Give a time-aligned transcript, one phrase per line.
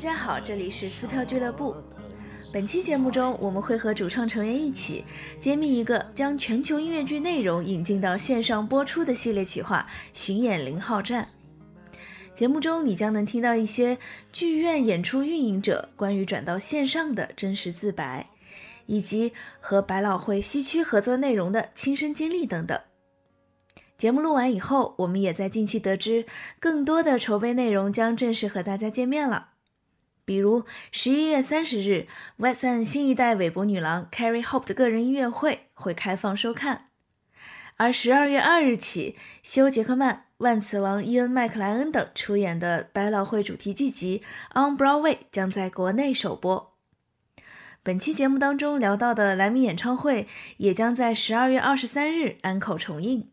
[0.00, 1.76] 大家好，这里是撕票俱乐部。
[2.54, 5.04] 本期节目中，我们会和主创成员一起
[5.38, 11.28] 揭秘一个将全球音乐剧内容引进到线上播出的系列企划——巡演零号站。
[12.34, 13.98] 节目中，你将能听到一些
[14.32, 18.26] 剧院演出运营者关于转到线上的真实自白，
[18.86, 22.80] 以及和百老汇西区合作内容的亲身经历等等。
[23.98, 26.24] 节目录完以后，我们也在近期得知
[26.58, 29.49] 更多的筹备内容将正式和大家见面了。
[30.30, 36.86] 比如十一月三十日，West End 新一代韦伯女郎 Carrie Hope 的个人音乐会会开放收看，
[37.74, 44.22] 而十二月二日起，休·杰克曼、万磁王伊恩·麦克莱恩等出演的百老汇主题剧集
[44.54, 46.76] 《On Broadway》将在国内首播。
[47.82, 53.32] 本期节目当中聊到的莱米演唱会也将在十二月二十三日安口重映。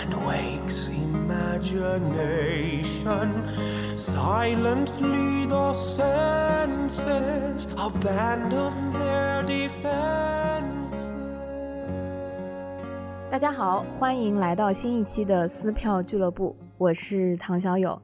[0.00, 3.46] and wakes imagination.
[3.96, 11.12] Silently the senses abandon their defense.
[13.30, 18.00] 大家好，欢迎来到新一期的撕票俱乐部，我是唐小友。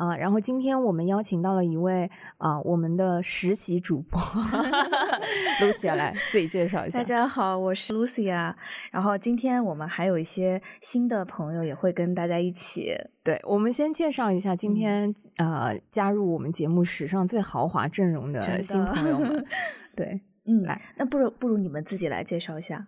[0.00, 4.18] 啊，然后今天我们邀请到了一位啊，我们的实习主播
[5.60, 6.98] Lucia 来自己介绍一下。
[7.00, 8.54] 大家好，我是 Lucia。
[8.90, 12.96] 然后今天我们还有一些新的朋友也会跟大家一起。
[13.22, 19.44] 对，我们先介绍一下今天呃加入我们节目史上最豪华阵容的新朋友们。
[19.94, 22.86] 对，嗯，来，那不如不如你们自己来介绍一下。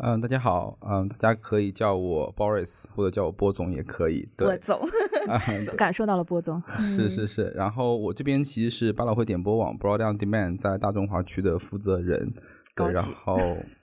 [0.00, 4.28] 嗯，大家好，嗯，大家可以叫我 Boris，或者叫我波总也可以。
[4.36, 4.80] 波总，
[5.76, 6.62] 感受到了波总。
[6.96, 12.32] 是是是，然后我这边其实是百老汇点播网 Broad on Demand 在大中华区的负责人。
[12.74, 13.36] 对，然后。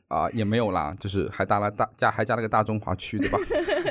[0.08, 3.40] 啊，也没有啦，就是还加了大加还加了个大中华区，对吧？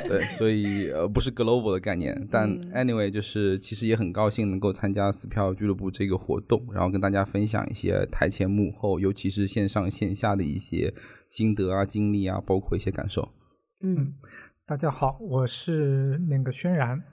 [0.07, 10.91] 对，所以呃不是 global 的概念，但 anyway 就是其实也很高兴能够参加撕票俱乐部这个活动，然后跟大家分享一些台前幕后，尤其是线上线下的一些
[11.27, 13.27] 心得啊、经历啊，包括一些感受。
[13.83, 14.13] 嗯，
[14.65, 17.03] 大家好，我是那个轩然，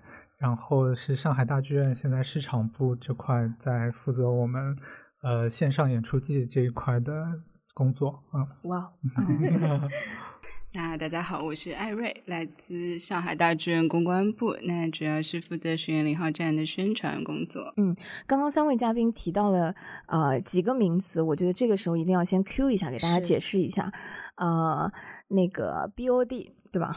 [0.43, 4.77] 然后是上海大剧院现在市场部这块在负责我们
[5.23, 7.41] 呃线上演出季这一块的。
[7.75, 8.93] 工作，嗯，哇，
[10.75, 17.73] 那大家好，我是艾瑞，来自上海大剧院公关部，那主要是负责巡演零号站的宣传工作。
[17.79, 19.75] 嗯，刚刚三位嘉宾提到了
[20.07, 23.91] 呃几个名词，我觉得这个时候一定要先 Q 一下，给大家解释一下，
[24.37, 24.93] 呃，
[25.29, 26.53] 那个 BOD。
[26.73, 26.91] 对吧？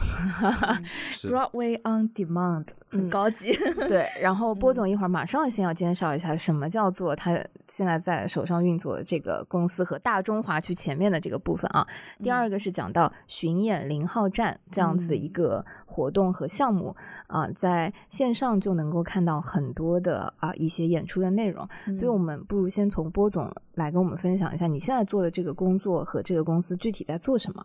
[1.22, 3.52] Broadway on Demand 很高级。
[3.86, 7.32] 对，然后波总一会儿马上先要介绍一下什么叫做他
[7.68, 11.86] 现在在手上运作的这个公司和大中华区前面的这个部分啊。
[12.22, 21.68] 第二个是讲到巡演零号站这样子一个活动和项目啊，在线上就能够看到很多的啊一些演出的内容。
[21.94, 27.62] 所以我们不如先从波总来跟我们分享一下你现在做的这个工作和这个公司具体在做什么。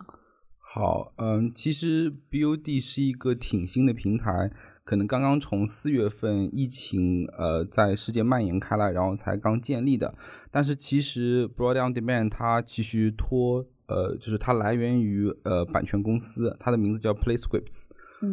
[0.73, 4.49] 好，嗯，其实 BUD 是一个挺新的平台，
[4.85, 10.15] 可能刚刚从四月份疫情呃在世界蔓延开来，然后才刚建立的。
[10.49, 17.87] 但是其实 Broad on Demand 它其实托呃就是它来源于呃版权公司，它的名字叫 PlayScripts，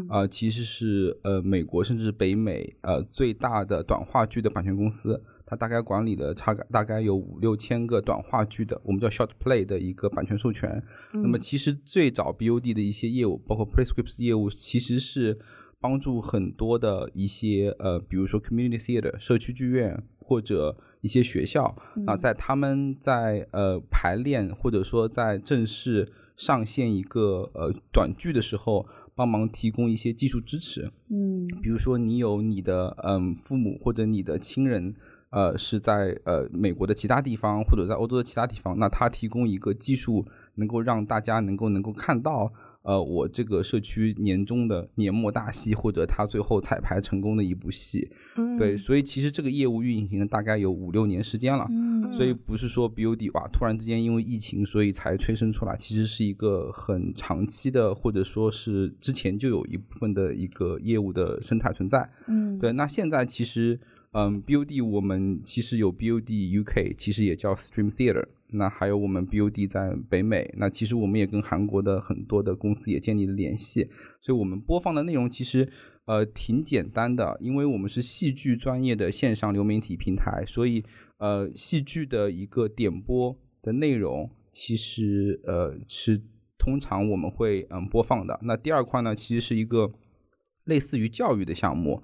[0.09, 5.25] 啊其实是呃美国甚至北美呃最大的短话剧的版权公司。
[5.51, 10.83] 它大概管理的差大概有五六千个短话剧的，我们叫 short play 的一个版权授权。
[11.15, 15.39] 那么其实最早 BOD 的一些业务，包括 PlayScripts 业务，其实是
[15.81, 21.75] 帮助很多的一些呃，比如说 community theater 社区剧院或者一些学校
[22.07, 30.93] 啊，在他们在呃排练或者说在正式上线一个呃短剧的时候，帮忙提供一些技术支持。
[31.09, 34.95] 嗯，比如说你有你的嗯父母或者你的亲人。
[35.31, 48.11] 呃，是在呃美国的其他地方，或者在欧洲的其他地方，那它提供一个技术，能够让大家能够能够看到，呃，我这个社区年终的年末大戏，或者他最后彩排成功的一部戏，
[48.59, 51.69] 对，所以其实这个业务运行了大概有五六年时间了，
[52.17, 63.79] 所以不是说 BOD 哇突然之间因为疫情所以才催生出来，其实是一个很长期的，或者说是之前就有一部分的一个业务的生态存在，嗯，对，那现在其实。
[64.13, 73.91] 嗯，BOD 我们其实有 BOD UK，其实也叫 Stream Theater，那还有我们 BOD 在北美，那其实我们也跟韩国的很多的公司也建立了联系，
[74.23, 75.71] 所以我们播放的内容其实
[76.07, 80.83] 呃挺简单的，因为我们是戏剧专业的线上流媒体平台，所以
[81.19, 86.19] 呃戏剧的一个点播的内容其实呃是
[86.57, 88.41] 通常我们会嗯播放的。
[88.43, 89.93] 那第二块呢，其实是一个
[90.65, 92.03] 类似于教育的项目。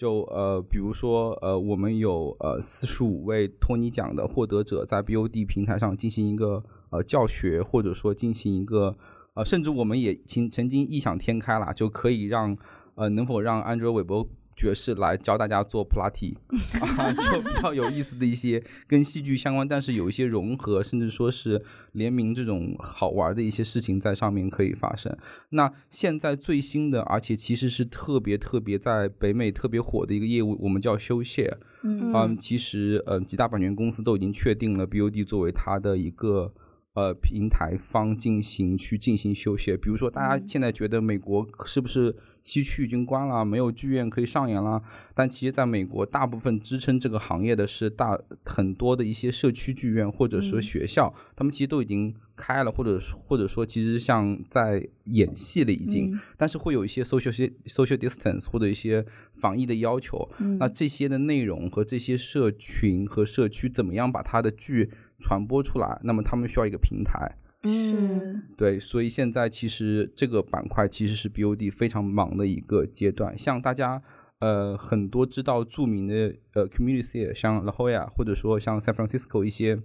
[0.00, 8.96] 就呃，比如说呃，我们有呃四十五位托尼奖的获得者在 BOD 平台上进行一个呃教学，或者说进行一个
[9.34, 12.56] 呃，甚至我们也曾曾经异想天开了，就可以让
[12.94, 14.26] 呃，能否让安卓韦伯。
[14.60, 16.36] 爵士来教大家做普拉提
[16.80, 25.16] 啊，就比较有意思的一些跟戏剧相关，但是有一些融合，甚至说是联名这种好玩的一些事情在上面可以发生。
[25.48, 31.56] 那现在最新的，而且其实是特别特别在北美特别火的一个业务，我们叫修谢。
[31.82, 36.52] 嗯，其实呃几大版权公司都已经确定了 BOD 作为它的一个。
[36.92, 44.82] 呃，平台方进行去进行修写，比如说大家现在觉得美国是不是西区已经关了，没有剧院可以上演了？
[45.14, 57.32] 但其实在美国，大部分支撑这个行业的是大很多的一些社区剧院或者说学校，他们其实都已经开了，或者或者说其实像在演戏了已经，但是会有一些 social
[57.66, 59.04] social distance 或者一些
[59.34, 60.28] 防疫的要求。
[60.58, 64.90] 那这些的内容和这些社群和社区怎么样把它的剧？
[65.22, 73.36] 传播出来，那么他们需要一个平台，是对，所以现在其实这个板块其实是 BOD 非常忙的一个阶段。
[73.36, 74.02] 像大家
[74.38, 79.78] 呃很多知道著名的呃 community，像 La Jolla 或者说像 San Francisco 一些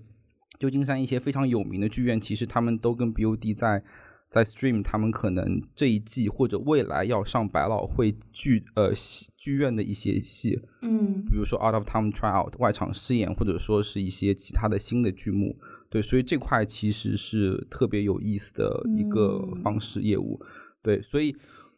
[0.59, 3.83] 旧金山一些非常有名的剧院，其实他们都跟 BOD 在。
[4.27, 8.91] 在 stream，他们可能这一季或者未来要上百老汇剧呃
[9.37, 15.55] 剧院的一些戏，嗯，比如说 out of time tryout 外场试演，或者说是一些其他的新的剧目，
[15.95, 20.37] 对，所以这块其实是特别有意思的一个方式业务，
[20.81, 21.33] 对，所以。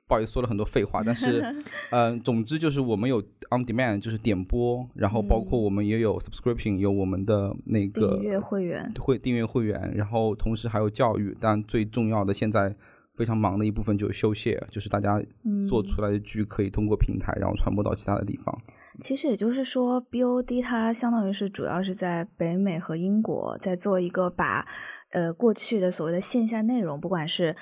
[0.09, 1.43] 不好意思，说了很多废话，但是，
[1.91, 3.19] 嗯，总之就是我们有
[3.51, 12.73] on demand，就是点播，然后包括我们也有 subscription，有我们的那个订阅会员，会订阅会员，然后同时还有教育，但最重要的现在
[13.17, 15.19] 非常忙的一部分就是修卸，就是大家
[15.67, 18.57] 做出来的剧可以通过平台，然后传播到其他的地方。
[19.01, 24.65] 其实也就是说，BOD 它相当于是主要是在北美和英国在做一个把
[25.11, 27.55] 呃过去的所谓的线下内容，不管是。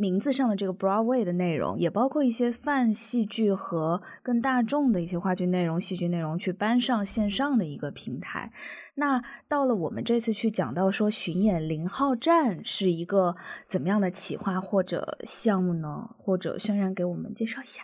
[0.00, 8.50] 名字上的这个 Broadway 的内容，也包括一些泛戏剧和更大众的一些话剧内容、戏剧内容，去搬上线上的一个平台。
[8.94, 13.36] 那到了我们这次去讲到说巡演零号站是一个
[13.68, 16.08] 怎么样的企划或者项目呢？
[16.16, 17.82] 或者轩然给我们介绍一下。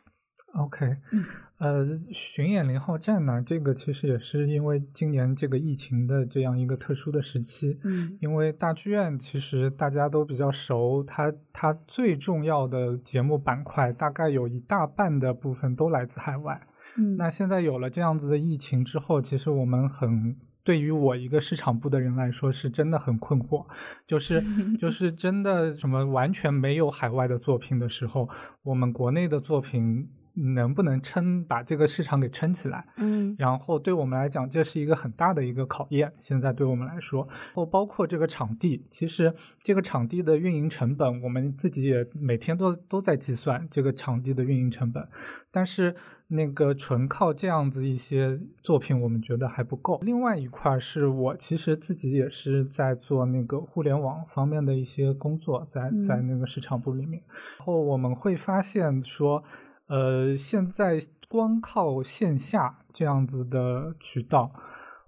[0.55, 1.23] OK，嗯。
[1.59, 16.61] 呃，巡演零号站呢，这个其实也是因为今年这个疫情的这样一个特殊的时期，嗯，因为大剧院其实大家都比较熟，它它最重要的节目板块大概有一大半的部分都来自海外，
[16.99, 23.65] 嗯，那现在有了这样子的疫情之后，其实我们很对于我一个市场部的人来说是真的很困惑，
[24.07, 24.45] 就是
[24.79, 28.29] 就是真的什么完全没有海外的作品的时候，
[28.63, 30.07] 我们国内的作品。
[30.37, 32.87] 能不能撑把这个市场给撑起来？
[32.97, 36.13] 嗯，然后对我们来讲，这是一个很大的一个考验。
[36.19, 45.09] 现在对我们来说，或包括这个场地，其实这个场地的运营成本，我们自己也每天都都在计算这个场地的运营成本。
[45.51, 45.95] 但是
[46.29, 49.99] 那个纯靠这样子一些作品，我们觉得还不够。
[50.03, 57.23] 另外一块是我其实自己也是在做那个互联网方面的一些工作，在在那个市场部里面，
[57.59, 59.43] 然后我们会发现说。
[59.89, 64.51] 呃，现在光靠线下这样子的渠道，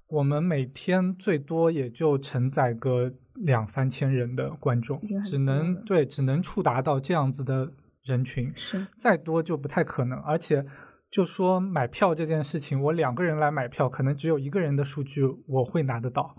[0.08, 7.72] 我们每天最多也就承载个两三千人的观众，只能对，只能触达到这样子的
[8.04, 10.18] 人群，是再多就不太可能。
[10.20, 10.64] 而且，
[11.10, 16.34] 就说买票这件事情，我两个人来买票，可能只有一个人的数据我会拿得到。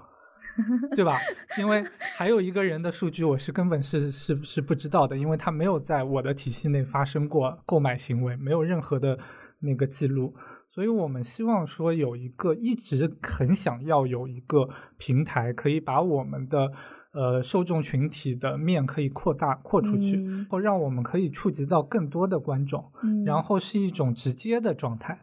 [0.95, 1.17] 对吧？
[1.57, 1.83] 因为
[2.17, 9.17] 还有一个人的数据，我是根本是是是不知道的，因为他没有在我的体系内发生过购买行为，没有任何的
[9.59, 10.33] 那个记录。
[10.69, 16.71] 所以我们希望说有一个一直很想要有一个平台，可以把我们的
[17.11, 22.91] 呃受众群体的面可以扩大扩出去，或让我们可以触及到更多的观众，
[23.25, 25.19] 然后是一种直接的状态，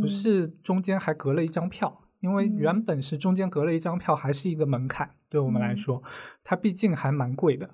[0.00, 2.02] 不是中间还隔了一张票。
[2.24, 6.00] 因为原本是中间隔了一张票，还是一个门槛，对我们来说，
[6.44, 7.68] 它毕竟还蛮贵的。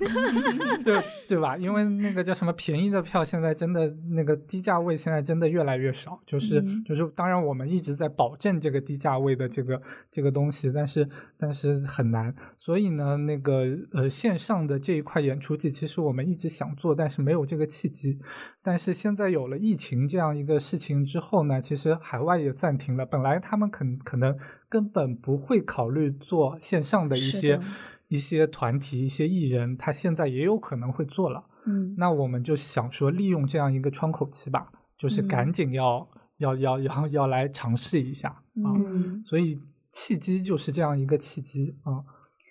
[0.84, 1.56] 对对吧？
[1.56, 6.20] 因为那个叫什么便宜的票，现在真的那个低价位现在真的越来越少。
[6.26, 9.80] 就是就是，当然我们一直在保证这个低价位的这个
[10.10, 12.34] 这个东西，但是但是很难。
[12.58, 18.18] 所以呢，那个呃线上的这一块演出季，其实我们一直想做，但是没有这个契机。
[18.62, 23.04] 但是现在有了疫情这样一个事情之后呢，其实海外也暂停了。
[23.04, 24.36] 本来他们可可能
[24.74, 27.60] 根本不会考虑做线上的一些。
[28.08, 31.42] 一些团体、一些艺人，他现在也有可能会做了。
[31.66, 38.68] 嗯，那我们就想说，利用这样一个窗口期吧，就是赶紧要要要要要来尝试一下啊。
[39.24, 39.58] 所以
[39.90, 42.04] 契机就是这样一个契机啊。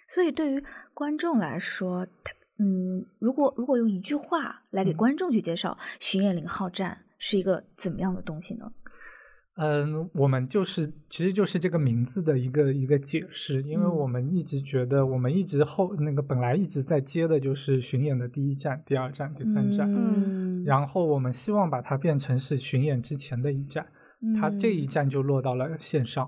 [0.09, 0.63] 所以对于
[0.93, 8.67] 观众来说，他嗯，如果如果用一句话来给观众去介绍《巡演零号站》是一个怎么样的东西呢？
[9.55, 23.85] 嗯，我们就是，其实就是这个名字的一个一个解释，因为我们一直觉得，我们一直后那个本来一直在接的就是巡演的第一站、第二站、第三站，嗯，然后我们希望把它变成是巡演之前的一站，
[24.35, 26.25] 它这一站就落到了线上，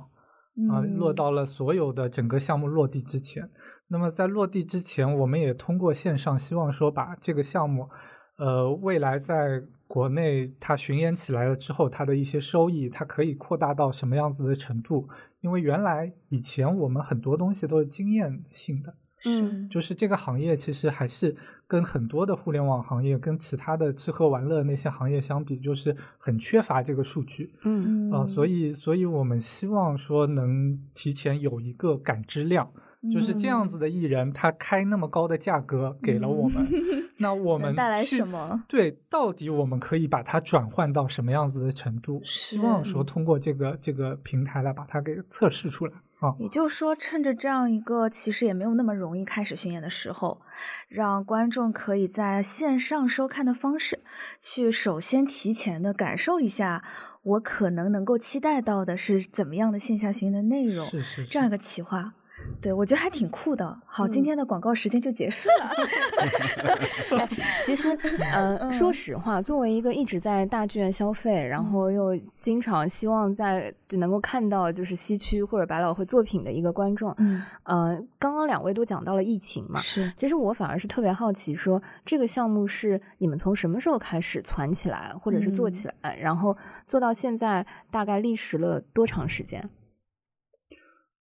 [0.69, 3.49] 啊，落到了所有的整个项目落地之前。
[3.87, 7.89] 那么在落地之前，我们也通过线上，希望说把这个项目，
[8.37, 9.63] 呃，未来在。
[9.87, 15.07] 国内它巡演起来了之后，它的一些收益，它可以扩大到什么样子的程度？
[15.41, 21.35] 因为原来以前我们很多东西都是经验性的，是，就是这个行业其实还是
[21.67, 32.71] 跟很多的互联网行业、跟其他的吃喝玩乐那些行业相比，就是很缺乏这个数据，嗯啊，所以，所以我们希望说能提前有一个感知量。
[33.11, 36.67] 就是这样子的艺人，他开那么高的价格给了我们，
[37.17, 38.63] 那我们带来什么？
[38.67, 42.21] 对，到底我们可以把它转换到什么样子的程度？
[42.23, 46.33] 希望说通过这个这个平台来把它给测试出来啊。
[46.39, 50.41] 也就是说，趁着这样一个其实也没有那么容易开始巡演的时候，
[50.87, 53.99] 让观众可以在线上收看的方式，
[54.39, 56.83] 去首先提前的感受一下，
[57.23, 62.13] 我可能能够期待到的是怎么样的线下巡演的内容，是是这样一个企划。
[62.61, 63.79] 对，我觉得还挺酷的。
[63.85, 67.27] 好，今天的广告时间就结束了。
[67.63, 67.89] 其实，
[68.33, 80.11] 呃，说实话，作为一个一直在大剧院消费，然后又经常希望在就能够看到就是西区或者百老汇作品的一个观众，嗯，呃，刚刚两位都讲到了疫情嘛，是。
[80.17, 89.69] 其实我反而是特别好奇，说这个项目是你们从什么时候开始攒起来，或者是做起来，然后做到现在大概历时了多长时间？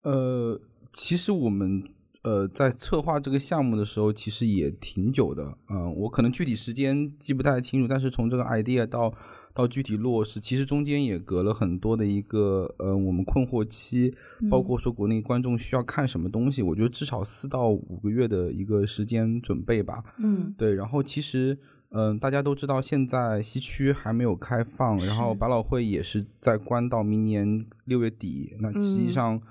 [0.04, 0.58] 呃。
[0.94, 1.84] 其实我们
[2.22, 5.58] 呃在策划这个项目的时候，其实也挺久的。
[5.70, 9.12] 嗯，我可能具体时间记不太清楚，但是从这个 idea 到
[9.56, 14.14] 到具体落实，其实中间也隔了很多的一个呃我们困惑期，
[14.52, 20.04] 包括说国内观众需要看什么东西，我觉得至少四到五个月的一个时间准备吧。
[20.20, 20.76] 嗯，对。
[20.76, 21.58] 然后其实
[21.90, 28.54] 嗯大家都知道，现在西区还没有开放，然后百老汇也是在关到明年六月底。
[28.60, 29.42] 那实际上。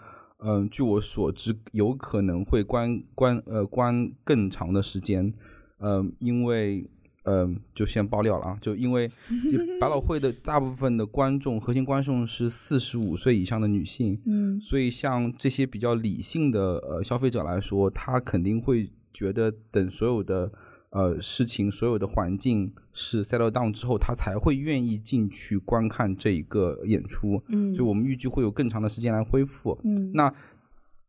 [0.45, 5.33] 嗯，据我所知，有可能会关关呃关更长的时间，
[5.79, 6.89] 嗯，因为
[7.25, 9.09] 嗯，就先爆料了啊，就因为
[9.81, 20.51] 百老汇的大部分的观众，核心观众是四十五岁以上的女性，嗯，所以像这些比较理性的呃消费者来说，他肯定会觉得等所有的。
[20.93, 27.43] 呃，事情所有的环境是 settle down 之后，他才会愿意进去观看这一个演出。
[27.49, 29.79] 嗯，就我们预计会有更长的时间来恢复。
[29.85, 30.33] 嗯，那。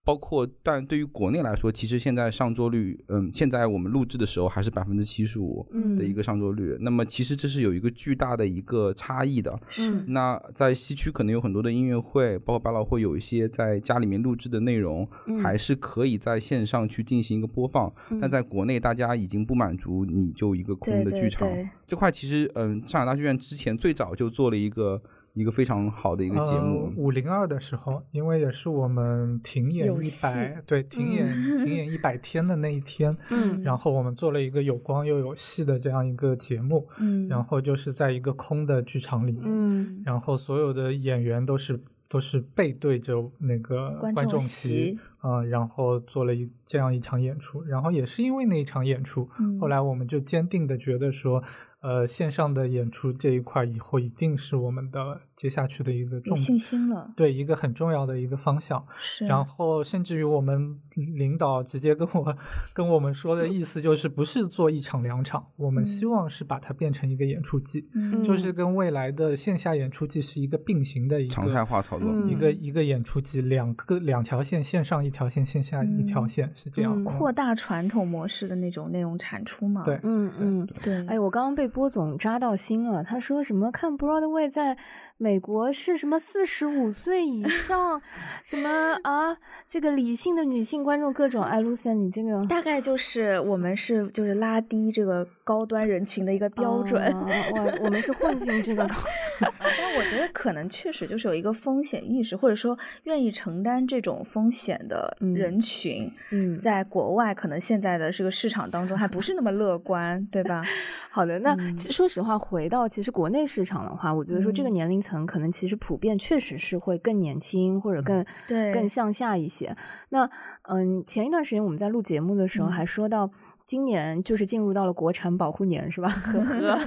[0.05, 5.65] 包括，但对于国内来说，其实现在上座率，嗯，现在我们录制的时候还是百分之七十五
[5.97, 6.75] 的一个上座率。
[6.81, 9.57] 那么，其实这是有一个巨大的一个差异的。
[9.79, 15.07] 嗯，那在西区可能有很多的音乐会，包括百老汇有一些在家里面录制的内容，
[15.41, 17.89] 还是可以在线上去进行一个播放。
[18.19, 21.47] 但在国内，大家已经不满足你就一个空的剧场
[21.87, 22.11] 这块。
[22.11, 25.01] 其实，嗯，上海大剧院之前最早就做了一个。
[25.33, 31.25] 一个非常好的一个节目，五零二的时候，因为也是我们停演一百，对，停演
[31.57, 49.27] 停演一百天的那一天，嗯，然后我们做了一个有光又有戏的这样一个节目，嗯，然后就是在一个空的剧场里面，嗯，然后所有的演员都是都是背对着那个观众席啊，然后做了一这样一场演出，然后也是因为那一场演出，
[49.59, 51.43] 后来我们就坚定的觉得说。
[51.83, 57.11] 呃，线上的演出这一块以后一定是我们的接下去的一个重信心了。
[57.13, 58.81] 对一个很重要的一个方向。
[58.97, 62.35] 是，然后甚至于我们领导直接跟我
[62.73, 72.09] 跟我们说的意思就是，不是做一场两场，我们希望是把它变成一个演出季，嗯就是跟未来的线下演出季是一个并行的一个常态化操作。
[72.09, 76.93] 嗯一个一个演出季，两个两条线，线上一条线，线下一条线，是这样。
[76.95, 79.83] 嗯扩大传统模式的那种内容产出嘛。
[79.83, 83.03] 对嗯嗯，对，哎，我刚刚被波总扎到心了。
[83.03, 84.77] 他说什么看 Broadway 在
[85.17, 88.01] 美国是什么四十五岁以上，
[88.43, 88.69] 什么
[89.03, 91.41] 啊，这个理性的女性观众各种。
[91.43, 97.01] 哎，Lucian，你这个大概就是我们是就是拉低这个高端人群的一个标准。
[97.13, 98.95] 哦我我们是混进这个高。
[99.59, 110.63] 但我觉得可能确实就是有一个风险意识，或者说愿意承担这种风险的人群，嗯，在国外可能现在的这个市场当中还不是那么乐观，对吧？
[111.09, 119.75] 好的，那说实话，回到其实国内市场的话，我觉得说这个嗯年龄层可能其实普遍确实是会更年轻或者更对更向下一些。
[120.09, 120.27] 那
[120.63, 123.29] 嗯，前一段时间我们在录节目的时候嗯还说到。
[123.65, 126.09] 今年就是进入到了国产保护年，是吧？
[126.09, 126.79] 呵呵。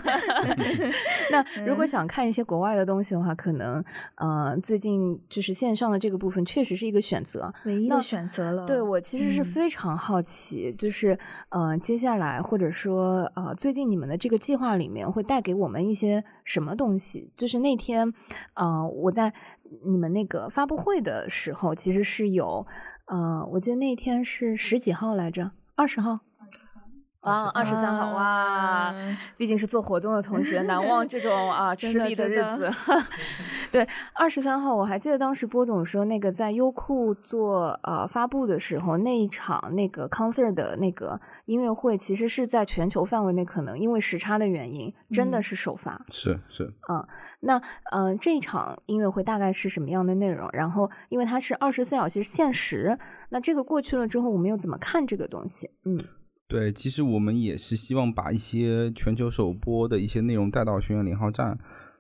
[1.31, 3.83] 那如果想看一些国外的东西的话，可能
[4.17, 7.53] 呃，最近就是线上的这个部分确实是一个选择。
[7.65, 8.67] 唯一的选择了。
[8.67, 11.19] 对我其实是嗯非常好奇，就是
[11.49, 17.33] 呃，接下来或者说呃，最近你们的这个计划里面会带给我们一些什么东西？
[17.37, 18.13] 就是那天
[18.55, 19.33] 呃，我在
[19.85, 22.67] 你们那个发布会的时候，其实是有
[23.07, 26.21] 呃，我记得那天是十几号来着，二十号。
[27.27, 28.95] 啊，二十三号哇！
[29.37, 32.73] 毕竟是做活动的同学，难忘这种啊吃力的日子。
[33.73, 46.01] 对，二十三号我还记得当时波总说，那个在优酷做呃发布的时候，那一场那个 concert 的那个音乐会，其实是在全球范围内可能因为时差的原因，真的嗯是首发。
[46.13, 47.05] 是是，嗯
[47.41, 47.59] 那
[47.91, 50.49] 嗯、呃这一场音乐会大概是什么样的内容？
[50.53, 52.97] 然后因为它是二十四小时限时，
[53.31, 55.71] 那这个过去了之后，我们又怎么看这个东西？
[55.85, 56.03] 嗯
[56.49, 61.59] 对，其实我们也是希望把一些全球首播的一些内容带到学院零号站。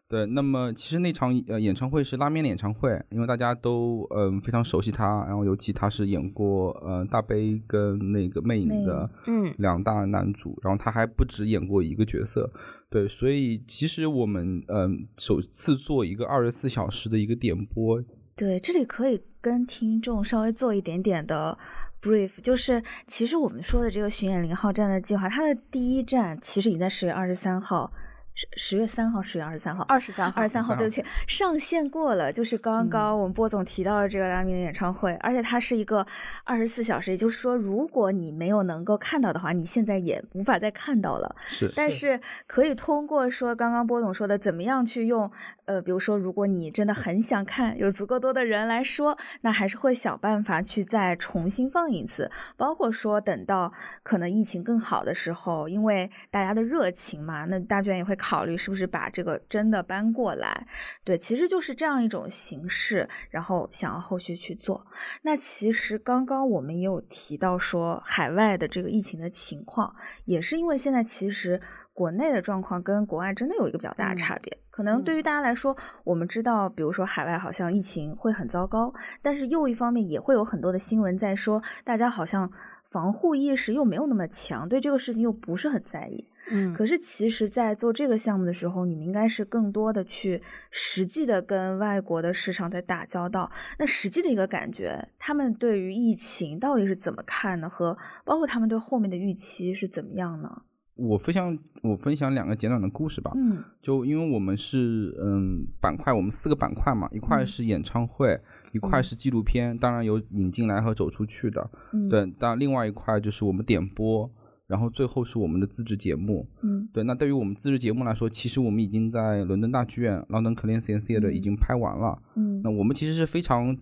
[0.08, 9.52] 对，那么其实那场呃演唱会是拉面的演唱会，因为大家都嗯、呃非常熟悉他，然后尤其他是演过呃大悲跟那个魅影的嗯。
[9.58, 12.48] 两大男主，然后他还不止演过一个角色，
[12.88, 18.00] 对，所以其实我们嗯、呃首次做一个二十四小时的一个点播，
[18.36, 21.58] 对，这里可以跟听众稍微做一点点的
[22.02, 27.92] brief，就是其实我们说的这个巡演零号站的计划，它的第一站其实已经在十月二十三号，
[28.36, 36.06] 十十月三号，十月二十三号，二十三号，二十三号，对不起，上线过了，就是刚刚我们波总提到的这个拉米的演唱会，而且它是一个
[36.44, 41.34] 二十四小时，也就是说，如果你没有能够看到的话，你现在也无法再看到了。
[41.46, 41.72] 是。
[41.74, 45.30] 但是可以通过说刚刚波总说的，怎么样去用，
[45.64, 53.72] 呃，比如说，如果你真的很想看，有足够多的人来说，那还是会想办法去再重新放一次，包括说等到
[54.02, 60.66] 可能疫情更好的时候，因为大家的热情嘛，那大剧院也会考虑是不是把这个真的搬过来。
[61.04, 64.86] 对，其实就是这样一种形式，然后想要后续去做。
[65.22, 71.60] 那其实刚刚我们也有提到说，海外的这个疫情的情况，也是因为现在其实
[71.92, 74.58] 国内的状况跟国外真的有一个比较大的差别。
[74.70, 82.52] 可能对于大家来说，我们知道，比如说海外好像疫情会很糟糕，但是又一方面也会有很多的新闻在说，大家好像
[82.84, 86.26] 防护意识又没有那么强，对这个事情又不是很在意。
[86.50, 93.50] 嗯，可是其实，在做这个项目的时候，你们应该是更多的去实际的跟外国的市场在打交道。
[93.78, 97.68] 那实际的一个感觉，他们对于疫情到底是怎么看呢？
[97.68, 100.62] 和包括他们对后面的预期是怎么样呢？
[100.94, 103.30] 我分享我分享两个简短的故事吧。
[103.36, 108.40] 嗯就因为我们是嗯板块，我们四个板块嘛，一块嗯是演唱会，
[108.72, 114.30] 一块是纪录片，当然有引进来和走出去的，嗯，对，但另外一块就是我们点播，
[114.66, 123.76] 然后最后是我们的自制节目，嗯对，那对于我们自制节目来说，其实我们已经在伦敦大剧院 （London Clean Theatre） 已经拍完了，嗯那我们其实是非常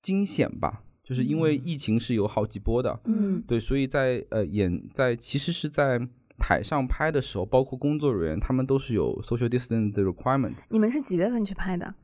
[0.00, 6.00] 惊险吧，就是因为疫情是有好几波的，嗯对，所以在呃演在其实是在
[6.38, 11.94] 台上拍的时候，包括工作人员他们都是有 social distance 的 requirement，你们是几月份去拍的？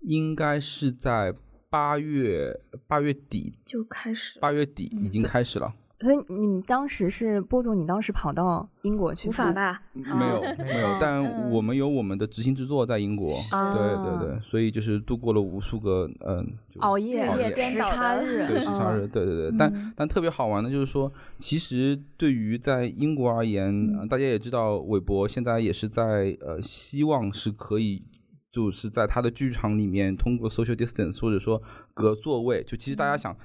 [0.00, 1.34] 应该是在
[1.68, 5.74] 八月八月底就开始八月底已经开始了。
[6.00, 9.28] 所以你们当时是波总，你当时跑到英国去？
[9.28, 9.82] 无法吧？
[9.92, 16.46] 没有没有，但我们有我们的执行制作在英国，对对对，所以就是度过了无数个嗯
[16.78, 19.56] 熬夜时差日，对时差日，对对对。
[19.58, 28.02] 但但特别好玩的就是说，其实对于在英国而言，大家也知道，韦伯现在也是在呃，希望是可以。
[28.50, 31.62] 就是在他的剧场里面，通过 social distance 或者说
[31.94, 33.36] 隔座位，就其实大家想，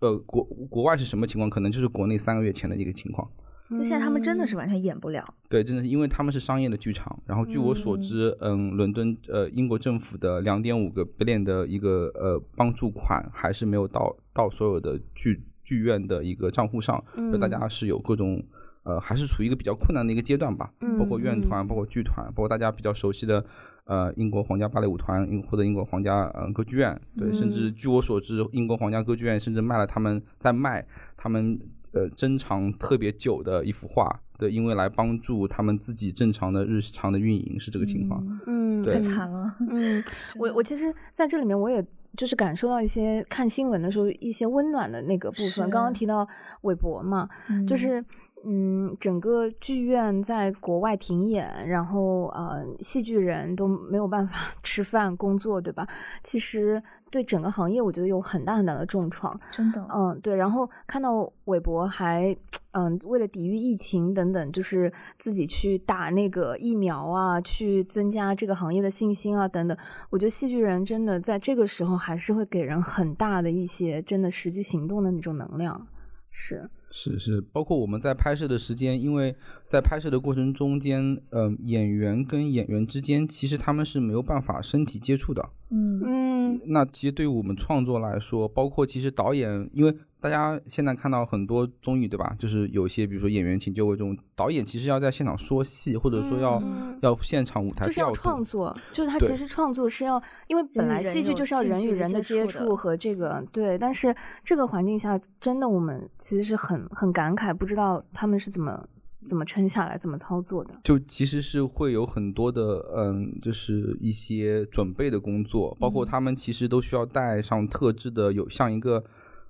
[0.00, 1.48] 呃，国国外是什么情况？
[1.48, 3.28] 可能就是国内三个月前的一个情况。
[3.70, 5.22] 就现在他们真的是完全演不了。
[5.46, 7.22] 对，真的是因为他们是商业的剧场。
[7.26, 18.42] 然后据我所知，嗯，伦敦呃英国政府的两点五个 billion 的一个呃帮助款还是没有到到所有的剧剧院的一个账户上，所以大家是有各种
[18.88, 20.72] 呃还是处于一个比较困难的一个阶段吧。
[20.98, 23.44] 包括院团，包括剧团，包括大家比较熟悉的。
[23.88, 31.58] 呃，英国皇家芭蕾舞团，英或者英国皇家呃歌剧院，对，甚至据我所知，英国皇家歌剧院甚至卖了他们在卖他们
[31.94, 40.04] 呃珍藏特别久的一幅画，对，因为来帮助他们自己正常的日常的运营是这个情况，嗯，太惨了，嗯，
[40.38, 41.82] 我我其实在这里面我也
[42.14, 46.28] 就是感受到一些看新闻的时候一些温暖的那个部分，刚刚提到
[46.60, 47.26] 韦伯嘛，
[47.66, 48.04] 就是。
[48.44, 55.86] 嗯，整个剧院在国外停演，然后呃，戏剧人都没有办法 吃饭工作，对吧？
[56.22, 59.86] 其实对整个行业，我觉得有很大很大的重创，真的。
[59.92, 60.36] 嗯，对。
[60.36, 62.34] 然后看到韦伯还
[62.72, 69.76] 嗯，为了抵御疫情等等，就是自己去打那个疫苗啊，去增加这个行业的信心啊，等等。
[70.10, 75.86] 我觉得戏剧人真的在这个时候还是会给人很大的一些真的实际行动的那种能量，
[76.30, 76.70] 是。
[76.90, 85.50] 是是，包括我们在拍摄的时间，因为在拍摄的过程中间，嗯，演员跟演员之间其实他们是没有办法身体接触的。
[85.70, 92.34] 嗯嗯，那其实对于我们创作来说，包括其实导演，因为大家现在看到很多综艺，对吧？
[92.38, 96.62] 就是有些比如说演员请就位这种，导演其实要在现场说戏，或者说要
[97.02, 108.82] 要现场舞台就是要创作，就是他其实创作是要，因为本来戏剧就是要人与人的接触和这个对，但是这个环境下，真的我们其实是很很感慨，不知道他们是怎么。
[109.28, 109.96] 怎么撑下来？
[109.96, 110.74] 怎么操作的？
[110.82, 119.04] 就其实是会有很多的，嗯，就是一些准备的工作，包括他们其实都需要戴上特制的，有像一个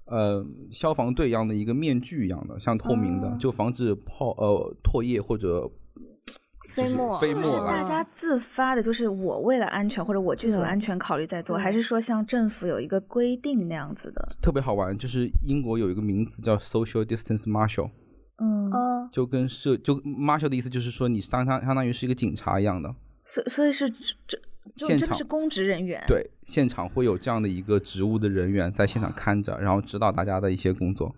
[0.06, 5.70] 呃消防队一样的一个面具一样的，像透明的，就防止泡呃唾液或者
[6.70, 7.52] 飞沫飞沫是。
[7.52, 14.28] 大家自发的，就是我为了安全或者我剧组的安全考虑在做，还是说像政府有一个规定那样子的？
[14.42, 17.90] 特别好玩，就是英国有一个名词叫 Social Distance Marshal。
[18.38, 24.38] 嗯，就跟社就 marshal 的意思就是说，你相当相当于是一个警察一样的，所所以是这
[24.74, 31.14] 就真的是公职人员，对，现场会有这样的一个职务的人员在现场看着，然后指导大家的一些工作。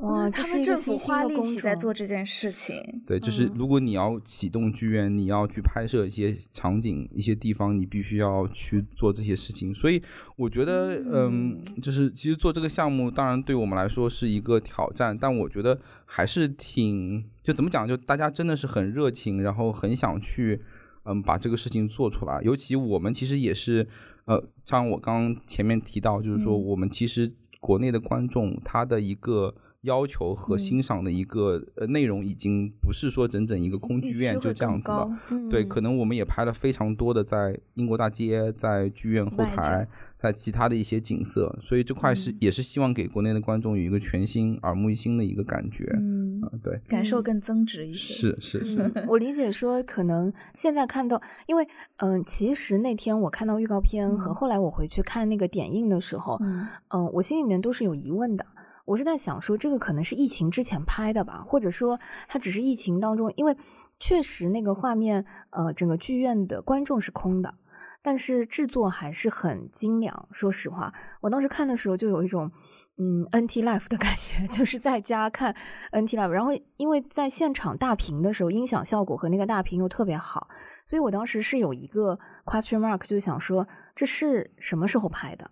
[0.00, 2.80] 哇，他们政府花力气在做这件事情。
[3.04, 9.74] 对，就是如果你要启动剧院，你要去拍摄一些场景、一些地方，你必须要去做这些事情。
[9.74, 10.00] 所以
[10.36, 20.62] 我觉得，嗯，就是其实做这个项目，当然对我们来说是一个挑战，但我觉得还是挺，就怎么讲，就大家真的是很热情，然后很想去，
[21.06, 22.40] 嗯，把这个事情做出来。
[22.42, 23.84] 尤其我们其实也是，
[24.26, 29.52] 呃，像我刚前面提到，就是说我们其实国内的观众他的一个。
[29.82, 35.08] 要求和欣赏的一个呃内容，已经不是说整整一个空剧院就这样子了。
[35.48, 39.86] 对，可能我们也拍了非常多的在英国大街、在剧院后台、
[40.16, 45.84] 在其他的一些景色，所以这块是也是希望给国内的观众有一个全新、耳目一新的一个感觉。
[45.94, 48.14] 嗯，对，感受更增值一些。
[48.14, 51.64] 是是是，我理解说，可能现在看到，因为
[51.98, 56.36] 嗯，其实那天我看到预告片和后来我回去看那个点映的时候，
[56.88, 58.44] 嗯，我心里面都是有疑问的。
[58.88, 63.54] 我是在想说，这个可能是疫情之前拍的吧，或者说它只是疫情当中，因为
[64.00, 67.54] 确实那个画面，呃，整个剧院的观众是空的，
[68.00, 70.28] 但是制作还是很精良。
[70.32, 72.50] 说实话，我当时看的时候就有一种，
[72.96, 75.54] 嗯，NT Life 的感觉， 就是在家看
[75.92, 80.48] NT Life，然后因为在现场大屏的时候，音响效果和那个大屏又特别好，
[80.86, 85.50] 所以我当时是有一个 question mark，就想说这是什么时候拍的。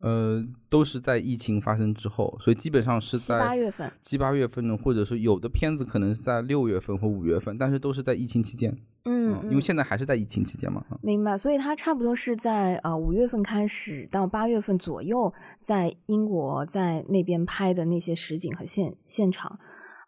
[0.00, 8.76] 呃，都是在疫情发生之后，所以基本上是在七八月份，七八月份呢，或者是有的片子可能是在六月份或五月份，但是都是在疫情期间。
[9.06, 10.84] 嗯，因为现在还是在疫情期间嘛。
[11.00, 19.58] 明白，所以它差不多是在呃五月份开始到八月份左右，在英国在那边拍的那些实景和现现场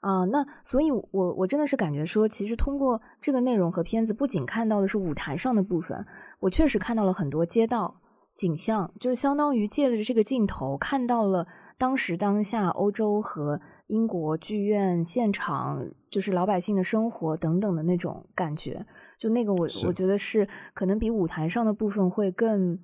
[0.01, 0.25] 啊。
[0.27, 6.07] 那所以，我我真的是感觉说，其实通过这个内容和片子，不仅看到的是舞台上的部分，
[6.39, 8.00] 我确实看到了很多街道。
[8.37, 18.87] 景象就是相当于借着这个镜头看到了当时当下欧洲和英国剧院现场，就是老百姓的生活等等的那种感觉。
[19.19, 22.79] 就那个我是我觉得是可能比舞台上的部分会更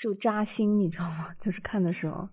[0.00, 1.28] 就扎心，你知道吗？
[1.40, 2.28] 就是看的时候，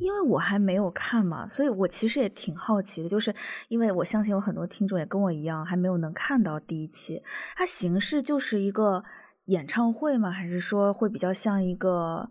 [0.00, 3.34] 因为我还没有看嘛，所以我其实也挺好奇的，就是
[3.68, 7.22] 因为我相信有很多听众也跟我一样，还没有能看到第一期。
[7.56, 9.02] 它形式就是一个
[9.46, 10.30] 演唱会吗？
[10.30, 12.30] 还是说会比较像一个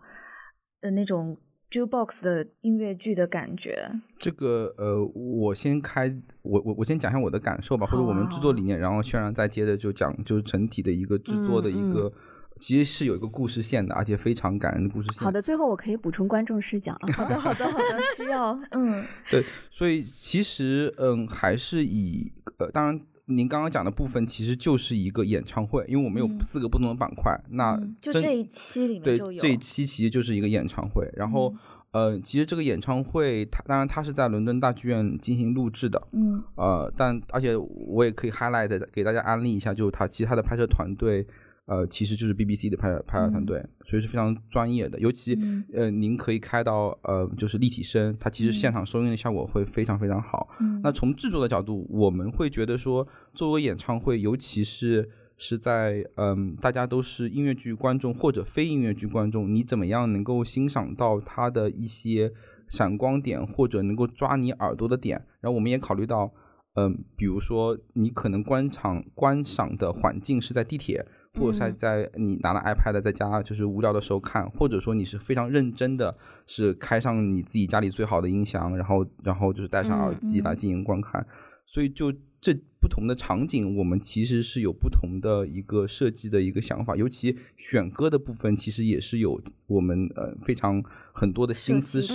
[0.80, 1.38] 呃那种
[1.70, 3.90] jukebox 的音乐剧的感觉？
[4.18, 6.08] 这个呃，我先开，
[6.42, 12.12] 我我我先讲一下我的感受吧，或者我们制作理念，然后轩然再接着就讲就是整体的一个制作的一嗯个，
[12.60, 15.18] 其实是有一个故事线的，而且非常感人的故事线。
[15.22, 17.12] 好的，最后我可以补充观众视角啊。
[17.12, 23.00] 好的，好的，好的，需要嗯 对，所以其实嗯，还是以呃，当然
[23.36, 26.38] 您刚刚讲的部分其实就是一个演唱会，因为我们有嗯。
[26.42, 31.54] 四个不同的板块，那嗯就这一期里面对就有这一期其实就是一个演唱会，然后、
[31.92, 36.42] 呃，其实这个演唱会它当然它是在伦敦大剧院进行录制的，嗯。
[36.56, 41.26] 呃，但而且我也可以 highlight 的给大家安利一下，就是它其他的拍摄团队，
[41.72, 45.00] 呃，其实就是 BBC 的拍拍摄团队，所以是非常专业的。
[45.00, 50.50] 尤其、嗯呃，您可以开到呃，就是立体声，它其实现场收音的效果会非常非常好。
[50.60, 55.08] 嗯那从制作的角度，我们会觉得说，作为演唱会，尤其是
[55.38, 62.32] 是在嗯，大家都是音乐剧观众或者非音乐剧观众，你怎么样能够欣赏到它的一些
[62.68, 65.24] 闪光点，或者能够抓你耳朵的点？
[65.40, 66.30] 然后我们也考虑到，
[66.74, 71.06] 嗯，比如说你可能观场观赏的环境是在地铁。
[71.40, 76.16] 或者是在你拿了 iPad 在家就是无聊的时候看，或者说你是非常认真的，
[76.46, 81.26] 是开上你自己家里最好的音响，然后然后就是戴上耳机来进行观看。
[81.66, 92.12] 所以就这不同的场景，我们其实是有不同的一个设计的一个想法，尤其选歌的部分，其实也是有我们呃非常很多的心思是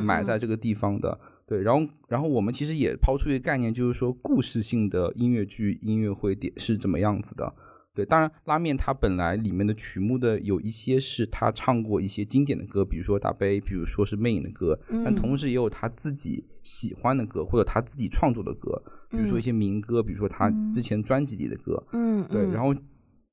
[0.00, 1.18] 埋在这个地方的。
[1.46, 7.54] 对，然后然后我们其实也抛出一个概念，就是说故事性的音乐剧音乐会点是怎么样子的。
[7.96, 21.82] 对，当然拉面它本来里面的曲目的有一些是他唱过一些经典的歌，比如说大悲，比如说是魅影的歌，但嗯同时也有他自己喜欢的歌或者他自己创作的歌，比如说一些民歌，比如说他之前专辑里的歌。
[21.92, 22.74] 嗯，对，嗯然后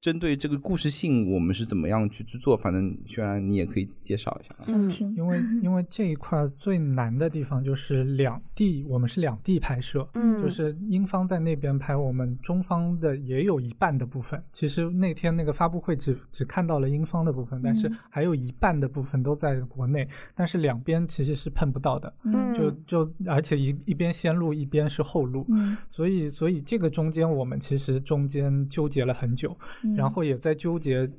[0.04, 2.58] 针对这个故事性，我们是怎么样去制作？
[2.58, 4.54] 反正轩然你也可以介绍一下。
[4.60, 14.38] 嗯想听因为因为这一块最难的地方就是两地，我们是两地拍摄，嗯就是英方在那边拍，我们中方的也有一半的部分。
[14.52, 31.10] 其实那天那个发布会只只看到了英方的部分，但是嗯还有一半的部分都在国内，但是两边其实是碰不到的，嗯就就而且一一边先录一边是后录，嗯所以所以这个中间我们其实中间纠结了很久，嗯然后也在纠结，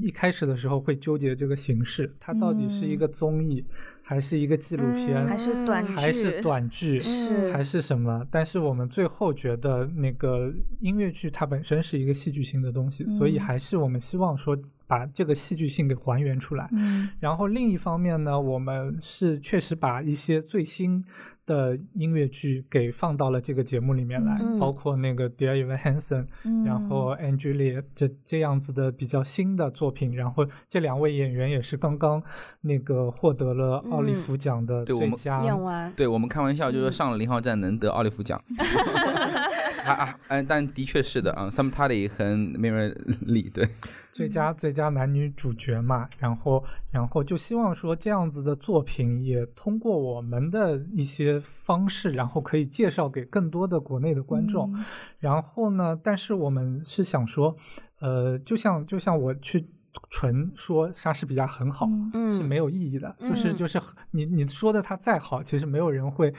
[0.00, 3.64] 一开始的时候会纠结这个形式，它到底是一个综艺，
[4.02, 8.26] 还是一个纪录片，嗯还是短剧还是短剧，是还是什么？
[8.30, 13.44] 但是我们最后觉得，那个音乐剧它本身是一个戏剧性的东西，所以嗯。
[13.44, 16.68] 还是我们希望说把这个戏剧性给还原出来。
[16.72, 21.04] 嗯然后另一方面呢，我们是确实把一些最新
[21.46, 32.22] 的音乐剧给放到了这个节目里面来，嗯包括那个 Dear Evan Hansen，、嗯然后 Angelia 这这样子的比较新的作品，然后这两位演员也是刚刚
[32.62, 35.92] 那个获得了奥利弗奖的对我们最佳。
[35.96, 38.42] 对我们开玩笑，就是说上了零号站能得奥利弗奖。
[39.84, 42.24] 啊啊，嗯，但的确是的啊，Sam Tully 和
[42.58, 42.92] Mary
[43.26, 43.68] Lee 对，
[44.10, 54.72] 最佳最佳男女主角嘛，然后然后就希望说这样子的作品也通过我们的一些方式，然后可以介绍给更多的国内的观众。
[54.74, 54.84] 嗯
[55.20, 57.56] 然后呢，但是我们是想说，
[58.00, 59.66] 呃，就像就像我去
[60.10, 66.32] 纯说莎士比亚很好、嗯是没有意义的，就是嗯就是你你说的他再好，其实没有人会。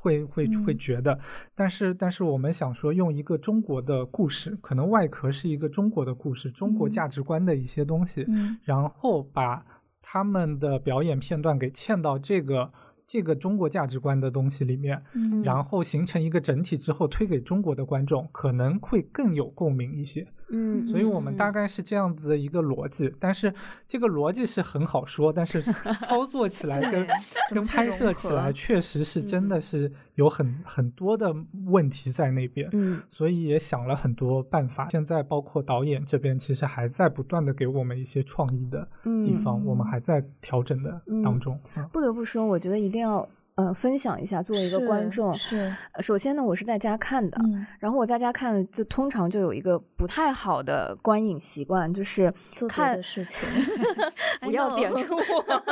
[0.00, 0.78] 会会会嗯。
[0.78, 1.18] 觉得，
[1.54, 6.90] 但是但是我们想说，用一个中国的故事，可能外壳是一个中国的故事，中国嗯。
[6.90, 8.58] 价值观的一些东西，嗯。
[8.62, 9.64] 然后把
[10.02, 12.72] 他们的表演片段给嵌到这个
[13.06, 15.42] 这个中国价值观的东西里面，嗯。
[15.42, 20.26] 然后形成一个整体之后推给中国的观众，可能会更有共鸣一些。
[20.48, 23.52] 嗯，所以我们大概概是这样子的一个逻辑，但是
[23.88, 27.06] 这个逻辑是很好说，但是操作起来 跟
[27.54, 31.34] 跟拍摄起来确实是真嗯的是有很很多的
[31.66, 32.68] 问题在那边。
[32.72, 41.58] 嗯所以也想了很多办法，现在包括导演这边其实还在不断的给我们一些创意的地方，我们还在调整的当中。
[41.76, 43.26] 嗯不得不说，我觉得一定要
[43.56, 53.48] 呃分享一下，作为一个观众，是首先呢，我是在家看的，嗯然后我在家看，就通常就有一个不太好的观影习惯，就是做看的事情
[54.42, 55.62] 不要点出我。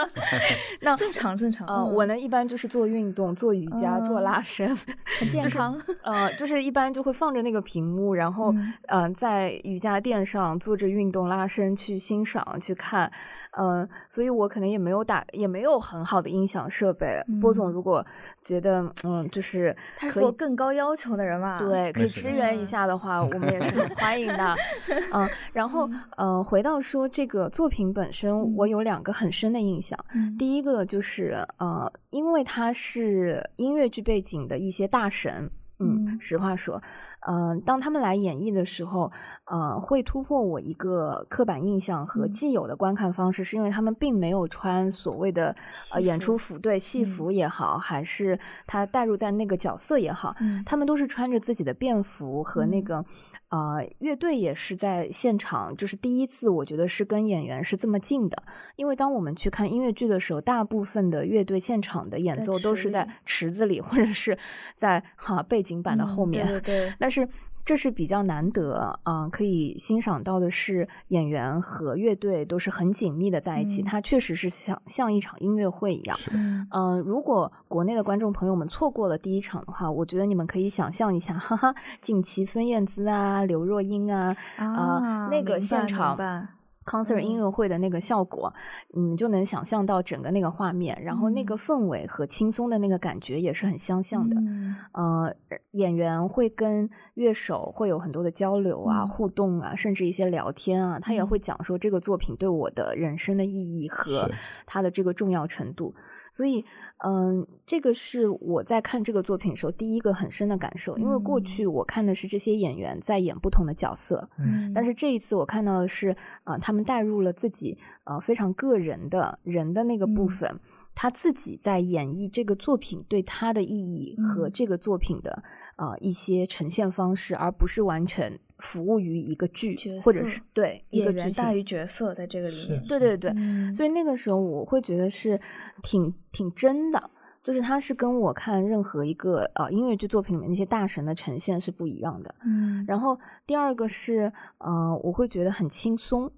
[0.81, 1.67] 那正常正常。
[1.67, 4.75] 呃，嗯我呢一般就是做运动、做瑜伽、做拉伸，
[5.19, 13.13] 很健康，呃，就是一般就会放着那个屏幕，然后嗯呃在瑜伽垫上做着运动拉伸去欣赏去看，
[13.53, 17.23] 呃，所以我可能也没有打，也没有很好的音响设备。
[17.43, 18.07] 波总如果
[18.45, 21.59] 觉得嗯就是他是可以更高要求的人嘛？
[21.59, 24.57] 对，可以支援一下的话，我们也是很欢迎的。
[25.13, 29.99] 嗯，然后呃，回到说这个作品本身，我有两个很深的印象。
[30.15, 35.51] 嗯第一个就是呃，因为他是音乐剧背景的一些大神。
[35.81, 36.83] 嗯，嗯实话说，
[37.27, 39.11] 嗯、当他们来演绎的时候，
[39.47, 42.33] 呃，会突破我一个刻板印象和嗯。
[42.33, 45.55] 既有的观看方式，是因为他们并没有穿所谓的
[45.93, 47.05] 呃演出服，对戏嗯。
[47.05, 50.63] 服也好，还是他带入在那个角色也好，嗯。
[50.65, 52.85] 他们都是穿着自己的便服和那嗯。
[52.85, 53.05] 个、
[53.51, 58.43] 呃乐队也是在现场，就是第一次我觉得是跟演员是这么近的，
[58.77, 64.37] 因为当我们去看音乐剧的时候，大部分的乐队现场的演奏都是在池子里或者是
[64.77, 66.89] 在哈背景板的后嗯面，对对。
[66.89, 67.29] 对， 但是
[67.65, 73.85] 这是比较难得，嗯、可以欣赏到的是演员和乐队都是很紧密的在一起，嗯。
[73.85, 76.19] 它确实是像像一场音乐会一样。
[76.33, 76.67] 嗯。
[76.71, 86.47] 嗯、如果国内的观众朋友们错过了第一场的话，我觉得你们可以想象一下，哈哈，近期孙燕姿啊、刘若英啊，啊，那个明白现场明白
[86.85, 87.41] concert 音嗯。
[87.41, 88.53] 乐会的那个效果，
[88.93, 94.37] 你就能想象到整个那个画面，然后那个氛围和轻松的那个感觉也是很相像的。
[94.41, 94.75] 嗯。
[94.93, 95.35] 呃，
[95.73, 99.09] 演员会跟乐手会有很多的交流啊、嗯。
[99.09, 101.27] 互动啊，甚至一些聊天啊，他也嗯。
[101.27, 104.35] 会讲说这个作品对我的人生的意义和是。
[104.67, 105.95] 它的这个重要程度。
[106.31, 106.65] 所以，
[107.07, 111.45] 嗯、这个是我在看这个作品的时候第一个很深的感受，因为过嗯。
[111.45, 120.29] 去我看的是这些演员在演不同的角色，嗯，但是这一次我看到的是，啊、他们带入了自己呃非常个人的人的那个部嗯。
[120.29, 120.61] 分，
[120.95, 125.43] 他自己在演绎这个作品对他的意义和嗯这个作品的
[125.77, 131.37] 呃一些呈现方式，而不是完全服务于一个剧角或者是对一个演员剧。
[131.37, 135.41] 大于角色在这个里面，对对对，嗯所以那个时候我会觉得是
[135.83, 137.11] 挺挺真的。
[137.43, 146.33] 就是他是跟我看任何一个呃音乐剧作品里面那些大神的呈现是不一样的，嗯然后第二个是，呃，我会觉得很轻松，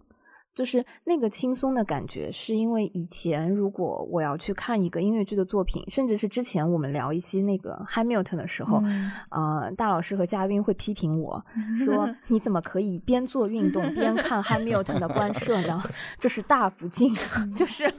[0.57, 11.45] 就是那个轻松的感觉，是因为以前如果我要去看一个音乐剧的作品，甚至是之前我们聊一期那个 Hamilton 的时候，嗯呃，大老师和嘉宾会批评我
[11.85, 15.83] 说，你怎么可以边做运动边看 Hamilton 的官 摄呢？
[16.19, 17.15] 这是大不敬，
[17.55, 17.93] 就是，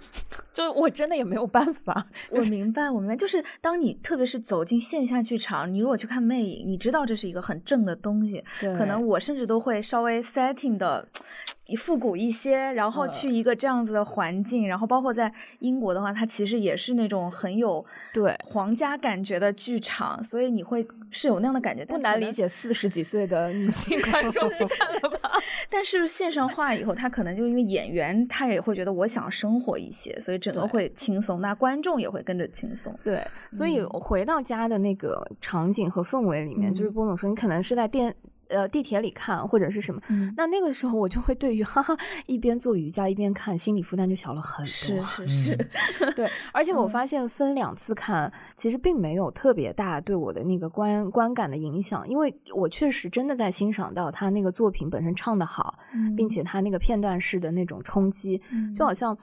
[0.51, 11.07] 就我真的也没有办法，我明白，我明白，就是当你特别是走进线下剧场，你如果去看魅影，你知道这是一个很正的东西，可能我甚至都会稍微 setting 的
[11.75, 21.97] 复古一些，然后去一个这样子的环境，然后包括在英国的话，它其实也是那种很有对皇家感觉的剧场，所以你会是有那样的感觉，不。
[21.97, 25.31] 难理解四十几岁的女性 观众去看了吧？
[25.69, 32.93] 但是线上化以后，他可能就因为演员，他也会觉得我想生活一些，所以整个会轻松，那观众也会跟着轻松。
[33.03, 38.15] 对，所以嗯回到家的那个场景和氛围里面，就是嗯波总说，你可能是在电
[38.49, 45.03] 呃地铁里看或者是什么，嗯，那那个时候我就会对于哈哈一边做瑜伽一边看，心理负担就小了很是多。
[45.03, 45.69] 是是，
[46.15, 46.89] 对，而且我嗯。
[46.89, 55.77] 发现分两次看，其实并没有特别大对我的那个观观感的影响，因为我确实真的在欣赏到他那个作品本身唱得好，
[56.15, 59.15] 并且他那个片段式的那种冲击，嗯就好像，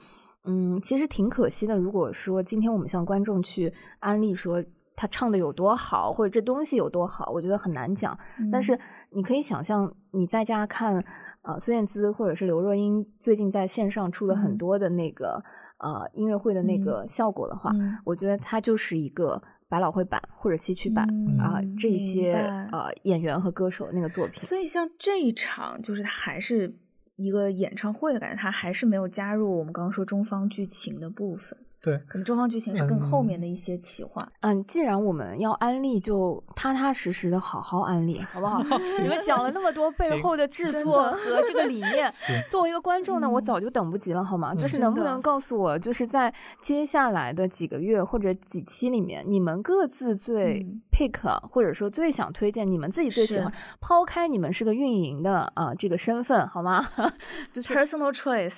[0.44, 1.76] 嗯，其实挺可惜的。
[1.78, 4.62] 如果说今天我们向观众去安利说
[4.96, 8.16] 他唱的有多好，或者这东西有多好，我觉得很难讲。
[8.38, 8.78] 嗯但是
[9.10, 11.04] 你可以想象，你在家看，
[11.42, 15.42] 呃，孙燕姿或者是刘若英最近在线上出了很嗯多的那个、
[15.78, 22.34] 呃音乐会的那嗯个效果的话，嗯我觉得它就是一个百老汇版或者戏曲版嗯啊、这些
[22.70, 24.38] 呃演员和歌手的那个作品。
[24.38, 26.72] 所以像这一场，就是它还是
[27.16, 34.26] 一个演唱会的感觉，它还是没有加入我们刚刚说中方剧情的部分，对，可能中方剧情是更后面嗯的一些企划。
[34.40, 38.62] 嗯，既然我们要安利，就踏踏实实的好好安利，好不好？
[39.02, 42.10] 你们讲了那么多背后的制作和这个理念，
[42.50, 44.54] 作为一个观众呢，我嗯早就等不及了，好吗？
[44.54, 56.82] 就是能不能告诉我，就是在接下来的几个月或者几期里面，你们各自最嗯 pick，、或者说最想推荐，你们自己最喜欢，抛开你们是个运营的啊、这个身份，好吗？
[57.52, 58.54] 就是 Personal choice，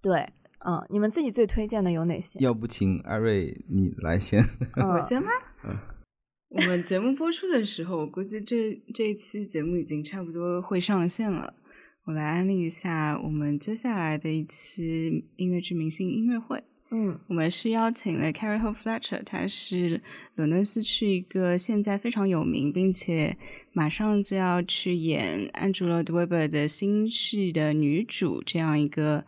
[0.00, 0.26] 对，
[0.64, 2.38] 嗯，你们自己最推荐的有哪些？
[2.38, 4.44] 要不请艾瑞你来先？
[4.76, 5.30] 我先吗？
[5.64, 5.76] 嗯。
[6.50, 11.54] 我们节目播出的时候，我估计这这一期节目已经差不多会上线了。
[12.06, 16.60] 我来安利一下我们接下来的一期音乐剧明星音乐会。
[16.90, 20.00] 嗯，我们是邀请了 Carrie Hope Fletcher，她是
[20.34, 23.36] 伦敦斯区一个现在非常有名，并且
[23.72, 29.24] 马上就要去演安吉洛·德维伯的新戏的女主，这样一个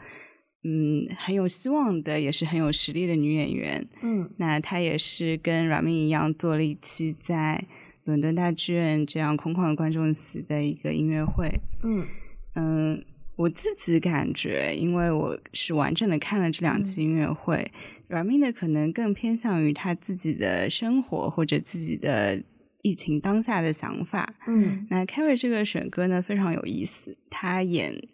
[0.64, 3.86] 嗯很有希望的，也是很有实力的女演员。
[4.02, 7.64] 嗯，那她也是跟阮明一样做了一期在
[8.04, 11.48] 伦敦大剧院这样空旷的观众席的一个音乐会。
[11.82, 12.06] 嗯
[12.54, 13.04] 嗯。
[13.34, 17.72] 我自己感觉，因为我是完整的看了这两期音乐会，
[18.06, 22.40] 阮明的可能更偏向于他自己的生活或者自己的
[22.82, 24.34] 疫情当下的想法。
[24.46, 28.06] 嗯，那 Carrie 这个选歌呢非常有意思，他演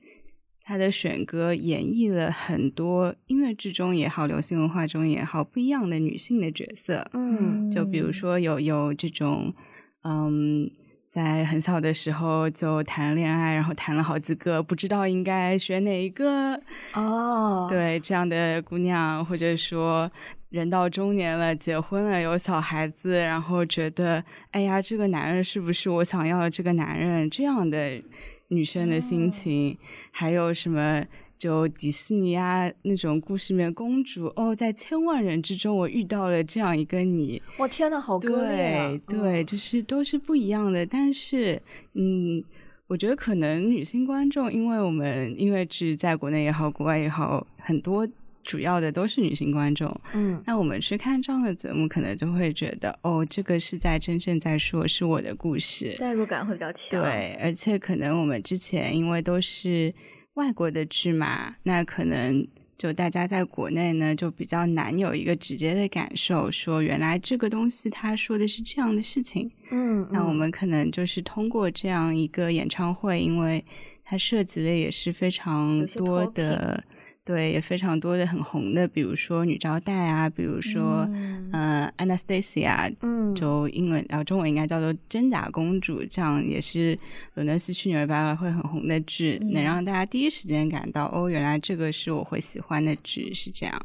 [0.69, 7.09] 他的选歌演绎了很多音乐剧中也好，流行文化中也好不一样的女性的角色。
[7.15, 9.55] 嗯，就比如说有有这种，
[10.03, 10.71] 嗯。
[11.11, 16.55] 在很小的时候就谈恋爱，然后谈了好几个，不知道应该选哪一个
[16.93, 17.67] 哦。
[17.69, 20.09] 对，这样的姑娘，或者说
[20.51, 27.29] 人到中年了，结婚了，有小孩子，然后觉得，哎呀，这个男人是不是我想要的这个男人？
[27.31, 28.01] 这样的
[28.49, 29.77] 女生的心情，
[30.11, 31.05] 还有什么？
[31.39, 39.01] 就迪士尼啊那种故事里面公主哦，在千万人之中我遇到了这样一个你，我天呐，好割裂啊！
[39.07, 40.85] 对，就是都是不一样的。
[40.85, 41.63] 但是，
[41.95, 42.43] 嗯，
[42.89, 48.05] 我觉得可能女性观众，因为我们因为是在国内也好，国外也好，很多
[48.43, 49.95] 主要的都是女性观众。
[50.13, 57.01] 嗯，那我们去看这样的节目，可能就会觉得哦，这个是在真正在说是我的故事，代入感会比较强。
[57.01, 59.95] 对，而且可能我们之前因为都是。
[60.35, 69.51] 外国的剧嘛，那可能就大家在国内呢，就比较难有一个直接的感受，说原来这个东西他说的是这样的事情。
[69.73, 73.65] 嗯，那我们可能就是通过这样一个演唱会，因为
[74.05, 76.85] 它涉及的也是非常多的。
[77.29, 81.07] 对，也非常多的很红的，比如说女招待啊，比如说
[81.53, 86.97] 嗯，Anastasia，嗯，就英文然后中文应该叫做真假公主，这样也是
[87.35, 93.79] 伦敦西区纽约芭蕾会很红的剧，能让大家第一时间感到哦，原来这个是我会喜欢的剧，是这样，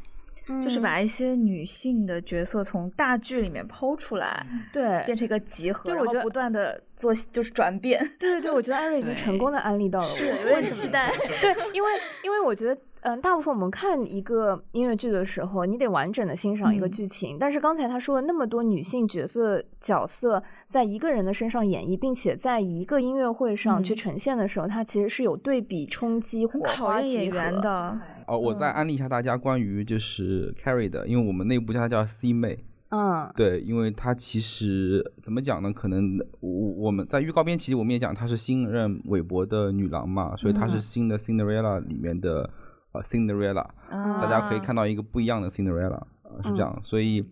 [0.61, 11.89] 就是把一些女性的角色从大剧里面剖出来，对，变成一个集合，对，我觉得不断的做就是转变，对对对，我觉得艾瑞已经成功的安利到了，是有点期待， 对，因为
[12.23, 12.79] 因为我觉得。
[13.05, 17.35] 嗯，大部分我们看一个音乐剧的时候，你得完整的欣赏一个剧情。
[17.37, 27.99] 但是刚才他说了那么多女性角色角色在一个人的身上演绎，并且在一个音乐会上去呈现的时候，它其实是有对比冲击、火花演员的。
[28.27, 32.65] 哦，我再安利一下大家关于就是 Carrie 的，因为我们内部叫她叫 C 妹。
[32.89, 35.71] 嗯，对，因为她其实怎么讲呢？
[35.73, 42.49] 可能我我们在预告片其实我们也讲她是新任韦伯的女郎嘛，所以她是新的 Cinderella 里面的。
[42.93, 45.99] 呃，Cinderella，大家可以看到一个不一样的 Cinderella，
[46.43, 47.25] 是这样，所以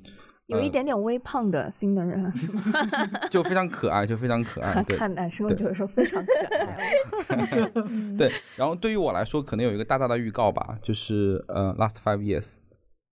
[0.52, 2.32] 有一点点微胖的 Cinderella，
[3.32, 4.84] 就非常可爱，就非常可爱。
[4.84, 7.72] 看男生就是说非常可爱。
[8.18, 12.58] 对，然后对于我来说，可能有一个大大的预告吧，就是呃，Last Five Years，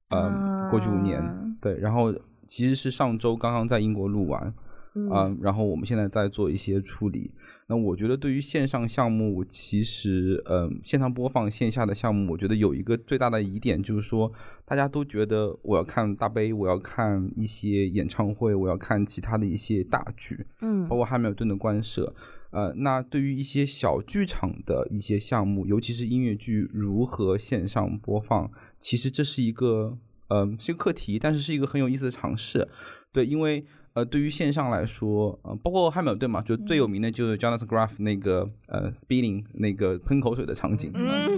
[0.10, 1.22] 呃，过去五年，
[1.62, 2.14] 对，然后
[2.48, 4.54] 其实是上周刚刚在英国录完。
[5.12, 7.32] 嗯，然后我们现在在做一些处理。
[7.68, 14.32] 那我觉得对于线上项目，其实，嗯，线上播放线下的项目，我觉得有一个最大的疑点，就是说
[14.66, 22.14] 大家都觉得我要看大杯，我要看一些演唱会，我要看其他的一些大剧，嗯，包括汉密尔顿的官摄。
[22.50, 29.96] 呃，那对于一些小剧场的一些项目，尤其是音乐剧如何线上播放，其实这是一个，
[30.30, 32.68] 嗯，是一个课题，但是是一个很有意思的尝试。
[33.14, 33.64] 对，因为。
[33.94, 40.92] 呃，对于线上来说，呃，包括汉密尔顿嘛，就最有名的就是 Jonathan Graff 那个呃 spilling 那个喷口水的场景。
[40.94, 41.38] 嗯，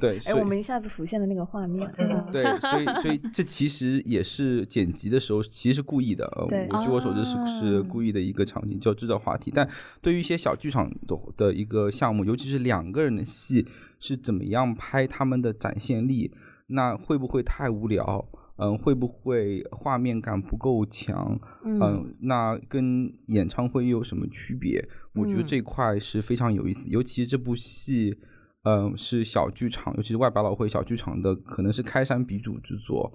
[0.00, 0.18] 对。
[0.26, 1.90] 哎，我们一下子浮现的那个画面。
[2.30, 6.30] 对，所以所以这其实也是剪辑的时候其实是故意的。
[6.48, 6.68] 对。
[6.84, 9.50] 据我所知是是故意的一个场景，叫制造话题。
[9.52, 9.68] 但
[10.00, 13.66] 对于一些小剧场的的一个项目，尤其是两个人的戏，
[13.98, 16.32] 是怎么样拍他们的展现力？
[16.68, 18.26] 那会不会太无聊？
[18.56, 21.38] 嗯，会不会画面感不够强？
[21.64, 24.86] 嗯，那跟演唱会又有什么区别？
[25.14, 28.16] 我觉得这块是非常有意思，尤其这部戏，
[28.62, 33.12] 嗯，是小剧场，尤其是外百老汇小剧场的，可能是开山鼻祖之作。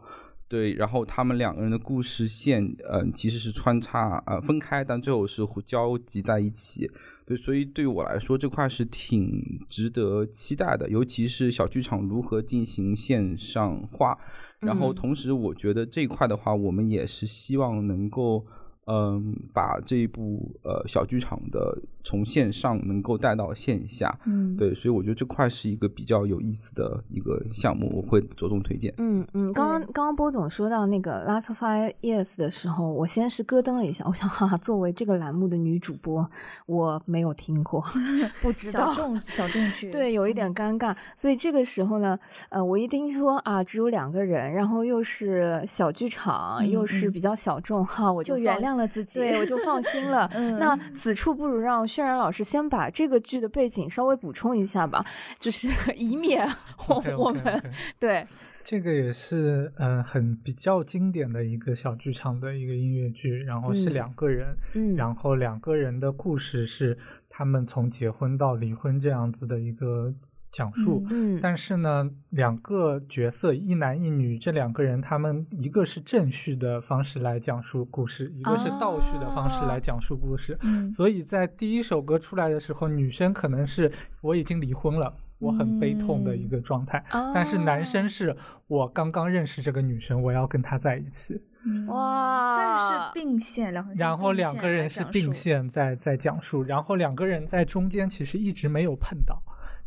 [0.48, 6.90] 对，然后他们两个人的故事线，嗯、其实是穿插呃分开，但最后是互交集在一起。
[7.30, 14.18] 对，所以对于我来说，这块是挺值得期待的，尤其是小剧场如何进行线上化。
[14.62, 18.44] 然后嗯同时，我觉得这一块的话，我们也是希望能够。
[18.92, 28.92] 嗯，把这一部呃小剧场的从线上能够带到线下，嗯，对，所以我觉得这块是一个比较有意思的一个项目，我会着重推荐。
[28.98, 36.28] 嗯嗯，刚刚刚刚波总说到那个《Last Five Years》的时候，我先是咯噔了一下，我想哈哈，作为这个栏目的女主播，
[36.66, 37.86] 我没有听过，
[38.42, 39.04] 不知道小。
[39.04, 42.18] 众小众剧， 对，有一点尴尬，所以这个时候呢，
[42.50, 49.20] 呃，我一听说啊，只有两个人，然后又是小剧场，又是比较小众，哈，我放就原谅了自己。
[49.20, 50.28] 对，我就放心了。
[50.34, 55.06] 嗯那此处不如让渲染老师先把这个剧的背景稍微补充一下吧，
[55.38, 56.48] 就是 以免
[56.88, 57.62] 我我们
[58.00, 58.26] 对，
[58.64, 66.98] 这个也是呃很比较经典的一个小剧场的一个音乐剧，然后是嗯两个人，嗯，然后两个人的故事是
[67.30, 70.14] 他们从结婚到离婚这样子的一个
[70.52, 71.06] 讲述。
[71.10, 80.58] 嗯但是呢，两个角色一男一女，这两个人他们一个是正序的方式来讲述故事，一个是倒叙的方式来讲述故事。
[80.62, 80.92] 嗯。
[80.92, 83.92] 所以在第一首歌出来的时候，女生可能是
[84.22, 88.36] 我已经离婚了，我很悲痛的一个状态，但是男生是
[88.68, 91.86] 我刚刚认识这个女生，我要跟她在一起，嗯。
[91.88, 92.58] 哇。
[92.58, 99.42] 但是并线两然后两个人是并线线在在讲述，然后两个人在中间其实一直没有碰到。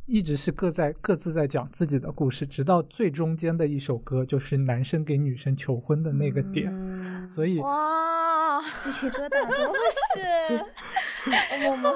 [0.07, 9.79] 一直是各在各自在讲自己的故事，直到最中间的一首歌，就是男生给女生求婚的那个点，嗯所以哇， 鸡皮疙瘩， 怎么回
[10.15, 10.65] 事？
[11.69, 11.93] 我们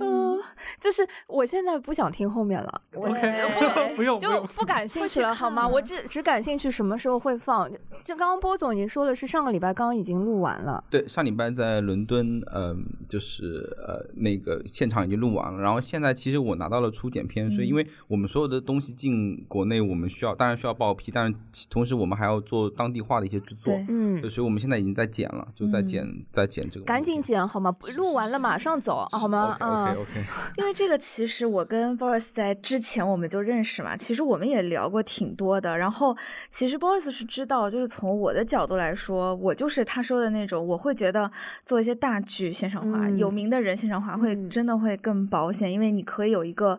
[0.00, 0.38] 嗯，
[0.80, 5.66] 就是我现在不想听后面了，我 OK，对不用不就，不感兴趣了，好吗？
[5.66, 7.68] 我只只感兴趣什么时候会放。
[8.04, 10.82] 就刚刚波总已经说了，是上个礼拜刚刚已经录完了。
[10.88, 27.16] 对，上礼拜在伦敦，嗯、就是呃那个现场已经录完了，然后现在其实我拿到了初剪片，所以因为我们所有的东西进国内，我们需要当然需要报批，但是同时我们还要做当地化的一些制作，嗯，，所以我们现在已经在剪了，就在剪、在剪这个，赶紧。
[27.26, 27.74] 剪好吗？
[27.96, 30.24] 录完了马上走好吗？OK 啊 OK OK，
[30.58, 35.76] 因为这个其实我跟 Boris 在之前我们就认识嘛，其实我们也聊过挺多的。
[35.76, 36.14] 然后
[36.50, 41.28] 其实 Boris 是知道，就是从我的角度来说，我就是他说的那种，我会觉得
[41.64, 46.78] 做一些大剧线上化，嗯有名的人线上化会嗯真的会更保险，因为你可以有一个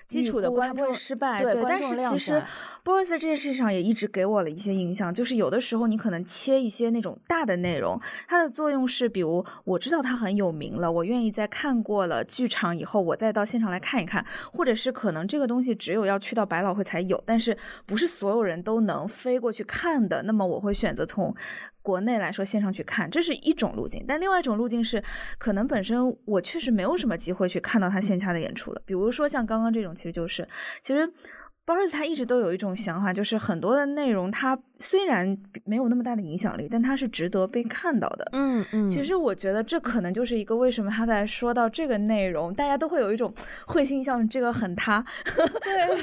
[0.11, 1.41] 基础的观众失败。
[1.41, 2.43] 对对，但是其实
[2.83, 21.33] Boris 在这件事上也一直给我了一些影响，就是有的时候你可能切一些那种大的内容，它的作用是，比如我知道它很有名了，我愿意在看过了剧场以后，我再到现场来看一看，或者是可能这个东西只有要去到百老汇才有，但是不是所有人都能飞过去看的，那么我会选择从。
[21.83, 25.03] 国内来说，线上去看，这是一种路径，但另外一种路径是，
[25.39, 28.79] 可能本身我确实没有什么机会去看到他线下的演出了。
[28.85, 30.47] 比如说像刚刚这种，其实就是，
[30.81, 31.07] 其实
[31.63, 38.27] Boris 他一直都有一种想法，就是很多的内容，他虽然没有那么大的影响力，但它是值得被看到的。
[38.33, 43.33] 嗯嗯，其实我觉得这可能就是一个为什么他在说到这个内容，大家都会有一种
[43.67, 45.05] 会心一笑，这个很他。
[45.63, 46.01] 对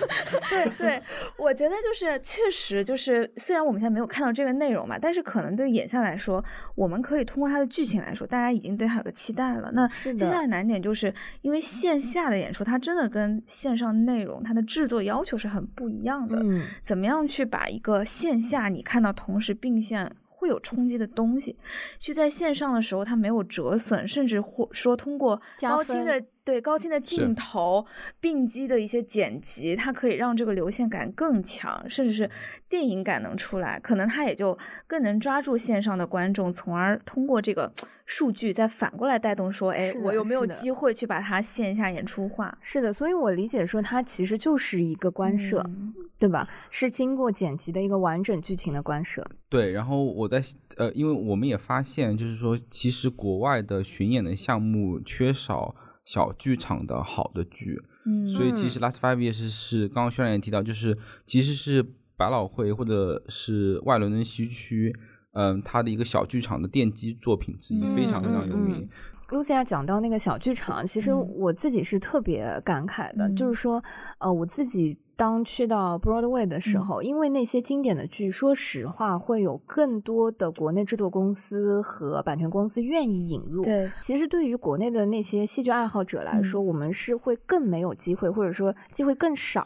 [0.48, 1.02] 对对，
[1.36, 6.42] 我觉得就是确实就是，虽然我们现在没有看到这个内容嘛，但是可能对眼下来说，
[6.74, 9.70] 我们可以通过它的剧情来说，大家已经对它有个期待了。
[9.72, 11.12] 那接下来难点就是
[11.42, 16.38] 因为线下的演出，它真的跟线上内容它的制作要求是很不一样的。
[16.42, 21.56] 嗯怎么样去把一个线下你看到同时并线会有冲击的东西，
[21.98, 27.84] 去在线上的时候它没有折损，甚至或说通过高清分的对高清的镜头
[28.22, 32.30] 并机的一些剪辑，它可以让这个流线感更强，甚至是
[32.70, 37.70] 电影感能出来，可能它也就更能抓住线上的观众，从而通过这个
[38.06, 42.56] 数据再反过来带动说，哎是，的我有没有机会去把它线下演出化？
[42.62, 46.48] 是的，所以我理解说它其实就是一个官摄，嗯对吧？
[46.70, 49.22] 是经过剪辑的一个完整剧情的官摄。
[49.50, 50.42] 对，然后我在
[50.78, 55.76] 呃，因为我们也发现，就是说，其实国外的巡演的项目缺少
[56.08, 58.66] 小剧场的好的剧，嗯所以其。
[58.66, 60.96] 实 Last Five Years 是刚刚轩然也提到，就是
[61.26, 61.84] 其实是
[62.16, 64.96] 百老汇或者是外伦敦西区，
[65.32, 68.70] 嗯、它的一个小剧场的奠基作品之一，嗯非常非常有嗯嗯。
[68.70, 68.88] 名。
[69.36, 73.82] 露西亚讲到那个小剧场，其实嗯我自己是特别感慨的，嗯就是说，
[74.18, 83.62] 呃，我自己当去到 Broadway 的时嗯候，因为那些经典的剧，说实话，会有更多的国内制作公司和版权公司愿意引入。
[83.62, 89.64] 对，其实对于国内的那些戏剧爱好者来说，我们是会更没有机会，或者说机会更少，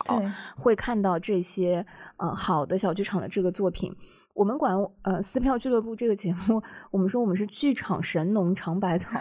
[0.57, 1.85] 会看到这些
[2.17, 3.95] 呃好的小剧场的这个作品。
[4.35, 9.19] 我们管呃撕票俱乐部这个节目，我们说我们是剧场神农尝百草。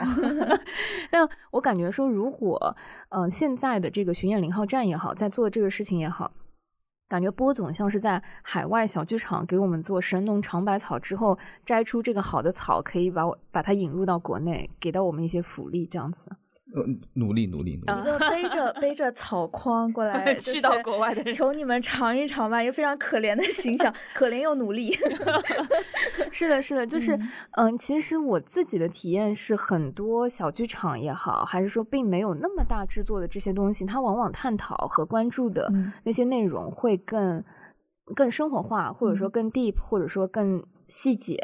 [1.11, 2.75] 但我感觉说，如果
[3.09, 6.31] 呃现在的这个巡演零号站也好，在做这个事情也好，
[7.09, 16.31] 感觉波总像是在海外小剧场给我们做神农尝百草之后，摘出这个好的草，可以把我把它引入到国内，给到我们一些福利，这样子。
[16.73, 18.01] 呃，努力努力努力。
[18.01, 24.95] 一个背着背着草筐过来， 去到国外的人，求你们尝一尝吧，一个非常可怜的形象，可怜又努力。
[26.31, 27.19] 是的，是的，就是
[27.51, 35.71] 嗯，其实我自己的体验是，很多小剧场也好，还是说并没有那么大制作的这些东西，它往往探讨和关注的
[36.03, 37.43] 那些内容会更
[38.15, 40.63] 更生活化，或者说更 deep，或者说更。
[40.91, 41.37] 细节，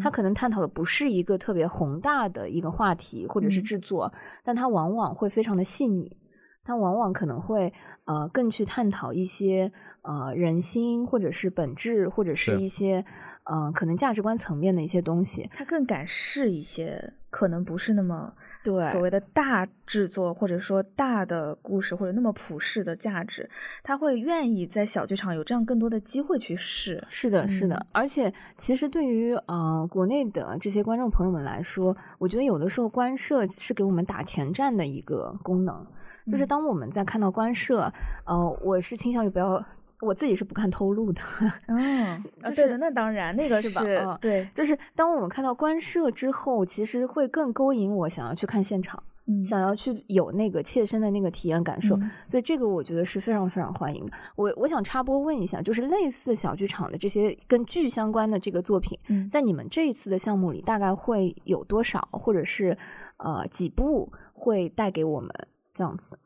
[0.00, 4.12] 它可能探讨的不是一个特别宏大的一个话题或者是制作，
[4.44, 6.16] 但它往往会非常的细腻，
[6.62, 7.72] 它往往可能会
[8.04, 9.72] 呃更去探讨一些
[10.02, 13.04] 呃人心或者是本质或者是一些
[13.44, 17.14] 呃可能价值观层面的一些东西，它更敢试一些。
[17.32, 18.30] 可能不是那么
[18.62, 23.48] 对所谓的大制作，或者说大的故事，或者那么普世的价值，
[23.82, 27.02] 他会愿意在小剧场有这样更多的机会去试。
[27.08, 27.86] 是的，是的。
[27.90, 35.86] 而且，其实对于呃国内的这些观众朋友们来说，我觉得有的时候官摄是给我们打前站的一个功能，
[36.30, 37.90] 就是当我们在看到官摄，
[38.26, 39.64] 呃，我是倾向于不要。
[40.02, 41.22] 我自己是不看偷录的，
[41.68, 42.20] 嗯，
[42.56, 44.18] 对的，那当然，那 个是吧？
[44.20, 49.00] 对，就是当我们看到官摄之后，其实会更勾引我想要去看现场，
[49.44, 51.96] 想要去有那个切身的那个体验感受，
[52.26, 54.12] 所以这个我觉得是非常非常欢迎的。
[54.34, 58.98] 我我想插播问一下，就是类似小剧场的这些跟剧相关的这个作品，
[59.30, 62.76] 在你们这一次的项目里，大概会有多少，或者是
[63.18, 65.30] 呃几部会带给我们
[65.72, 66.18] 这样子？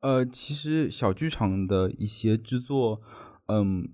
[0.00, 3.00] 呃，其实小剧场的一些制作，
[3.48, 3.88] 嗯，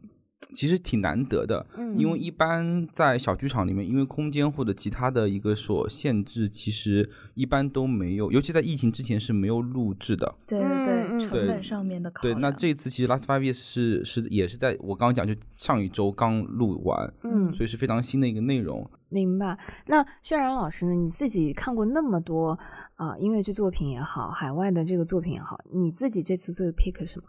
[0.54, 18.90] 其实挺难得的，嗯，因为一般在小剧场里面，因为空间或者其他的一个所限制，其实一般都没有，尤其在疫情之前是没有录制的，对对对，成本上面的考对，那这次其实 Last Five Years 是是也是在我刚刚讲，就上一周刚录完，嗯，所以是非常新的一个内容。
[19.12, 19.58] 明白。
[19.86, 20.94] 那渲染老师呢？
[20.94, 22.58] 你自己看过那么多
[22.94, 27.26] 啊音乐剧作品也好，海外的这个作品也好，你自己这次最 pick 什么？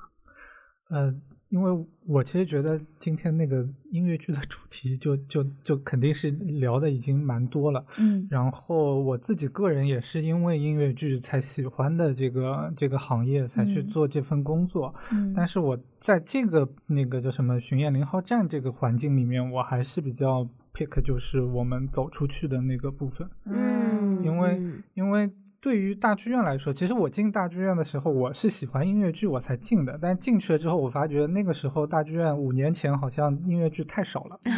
[0.90, 1.14] 呃，
[1.50, 7.84] 因为我其实觉得今天那个音乐剧的主题就就就肯定是聊的已经蛮多了。
[7.98, 8.28] 嗯。
[8.30, 14.94] 然后我自己个人也是因为音乐剧才喜欢的这个这个行业，才去做这份工作。
[15.12, 15.34] 嗯。
[15.36, 20.48] 但是我在这个那个叫什么巡演零号站这个环境里面，我还是比较。
[20.74, 24.62] Pick 就是我们走出去的那个部分，嗯，因为
[24.96, 25.30] 因为
[25.62, 34.40] 对于大剧院来说，其实我进大剧院的时候，我是喜欢音乐剧我才进的，但进去了之后，我发觉那个时候大剧院五年前好像音乐剧太少了。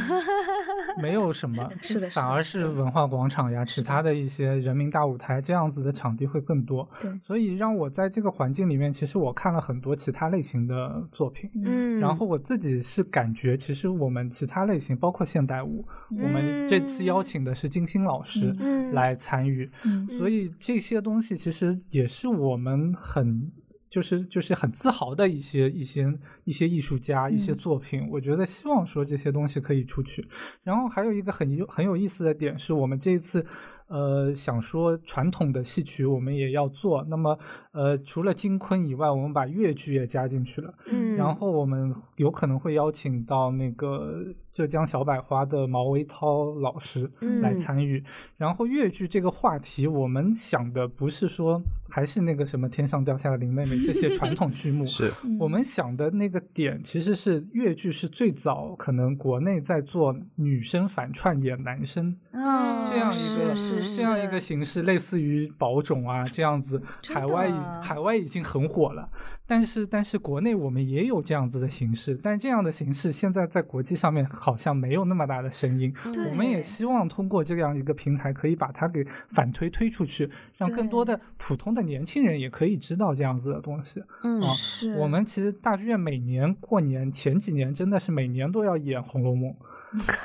[1.01, 6.87] 没有什么， 是的，反而是文化广场呀，其他的一些人民大舞台这样子的场地会更多。
[7.01, 11.49] 对，所以让我在这个环境里面，其实我看了很多其他类型的作品。
[11.63, 18.55] 嗯，然后我自己是感觉，其实我们其他类型，包括现代舞，我们这次邀请的是金星老师
[18.93, 19.69] 来参与，
[20.17, 23.51] 所以这些东西其实也是我们很。
[23.95, 30.27] 就是就是很自豪的一些一些一些艺术家一些作品，我觉得希望说这些东西可以出去。
[30.63, 33.45] 然后还有一个很有很有意思的点是，我们这一次。
[33.87, 37.37] 呃，想说传统的戏曲我们也要做，那么
[37.75, 40.73] 呃，除了金昆以外，我们把越剧也加进去了。
[40.87, 47.11] 嗯，然后我们有可能会邀请到那个浙江小百花的毛维涛老师
[47.41, 48.01] 来参与。
[48.37, 63.53] 然后越剧这个话题，我们想的不是说还是那个什么天上掉下的林妹妹这些传统剧目， 是我们想的那个点其实是越剧是最早可能国内在做女生反串演男生这样一个。
[63.95, 67.49] 这样一个形式，类似于宝冢啊这样子，海外
[67.81, 69.09] 海外已经很火了。
[69.47, 75.93] 但是但是国内我们也有这样子的形式，但这样的形式现在在国际上面好像没有那么大的声音。
[76.29, 84.01] 我们也希望通过这样一个平台，可以把它给反推推出去，让更多的普通的年轻人也可以知道这样子的东西。
[84.23, 89.51] 嗯，是我们其实大剧院每年过年前几年真的是每年都要演《红楼梦》。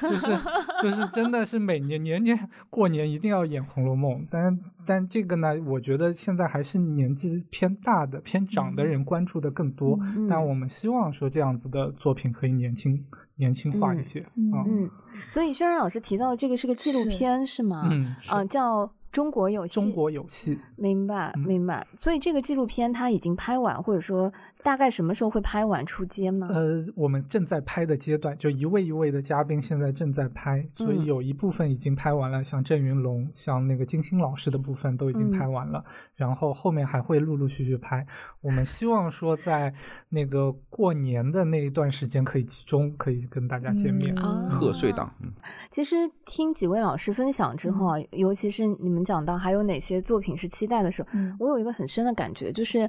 [0.00, 0.38] 就是
[0.82, 9.98] 就是真的是每年年年过年一定要演《红楼梦》，但但这个呢，我觉得现在还是年纪偏大的、偏长的人关注的更多。
[10.28, 13.04] 但我们希望说这样子的作品可以年轻
[13.36, 14.64] 年轻化一些啊。
[14.66, 14.90] 嗯，
[15.28, 17.88] 所以轩然老师提到这个是个纪录片是吗？
[17.90, 18.90] 嗯，啊，叫。
[19.12, 21.86] 中国有戏，中国有戏，明白嗯明白。
[21.96, 24.32] 所以这个纪录片它已经拍完，或者说
[24.62, 26.48] 大概什么时候会拍完出街吗？
[26.50, 35.84] 呃，我们正在拍的阶段，就一位一位的嘉宾现在正在拍，所嗯以有一部分已经拍完了，像郑云龙、像那个金星老师的部分都已经拍嗯完了，
[36.14, 38.06] 然后后面还会陆陆续续拍。
[38.40, 39.74] 我们希望说在
[40.08, 44.14] 那个过年的那一段时间可以集中，可以跟大家见面。
[44.48, 45.32] 贺岁档，嗯
[45.70, 51.36] 其实听几位老师分享之后啊，尤其是你们讲到还有哪些作品是期待的时候，嗯。
[51.38, 52.88] 我有一个很深的感觉，就是，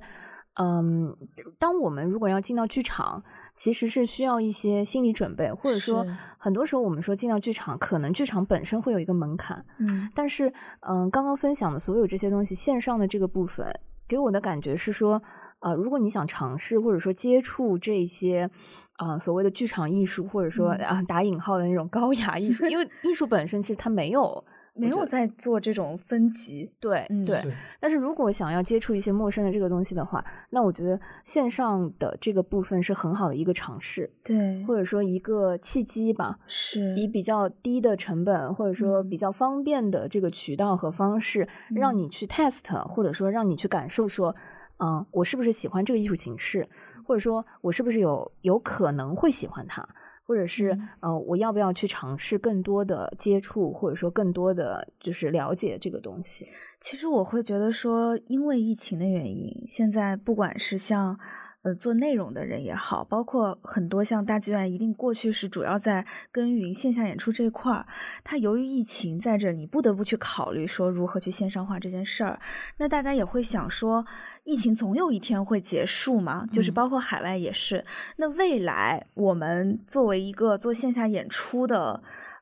[0.55, 1.15] 嗯，
[1.57, 3.23] 当我们如果要进到剧场，
[3.55, 6.05] 其实是需要一些心理准备，或者说
[6.37, 10.09] 很多时候我们说进到剧场，可能剧场本身会有一个门槛，嗯。
[10.13, 10.51] 但是，
[10.81, 13.65] 嗯，刚刚分享的所有这些东西，线上的这个部分，
[14.07, 15.21] 给我的感觉是说，
[15.59, 18.49] 呃，如果你想尝试或者说接触这些，
[18.97, 20.85] 啊、所谓的剧场艺术，或者说嗯。
[20.85, 24.43] 啊打引号的那种高雅艺术，因为艺术本身其实它没有
[24.73, 27.43] 没有在做这种分级，对、嗯对，
[27.79, 36.39] 但是如果想要接触一些陌生的这个东西的话，那我觉得线上的这个部分是很好的一个尝试，对或者说一个契机吧。
[36.47, 39.09] 是以比较低的成本，或者说嗯。
[39.09, 41.97] 比较方便的这个渠道和方式，让嗯。
[41.97, 44.33] 你去 test，或者说让你去感受说，
[44.77, 46.67] 嗯、我是不是喜欢这个艺术形式，
[47.05, 49.87] 或者说我是不是有有可能会喜欢它，
[50.23, 56.45] 或者是嗯呃，我要不要去尝试更多的接触，或者说更多的就是了解这个东西。
[56.79, 61.19] 其实我会觉得说，因为疫情的原因，现在不管是像
[61.63, 67.85] 呃做内容的人也好，包括很多像大剧院，一定过去是主要在耕耘线下演出这一块儿。
[68.23, 72.39] 它由于疫情在这里，不得不去考虑说如何去线上化这件事儿。
[72.77, 74.05] 那大家也会想说，
[74.43, 77.85] 疫情总有一天会结束嘛，就是嗯包括海外也是。
[78.17, 82.01] 那未来我们作为一个做线下演出的。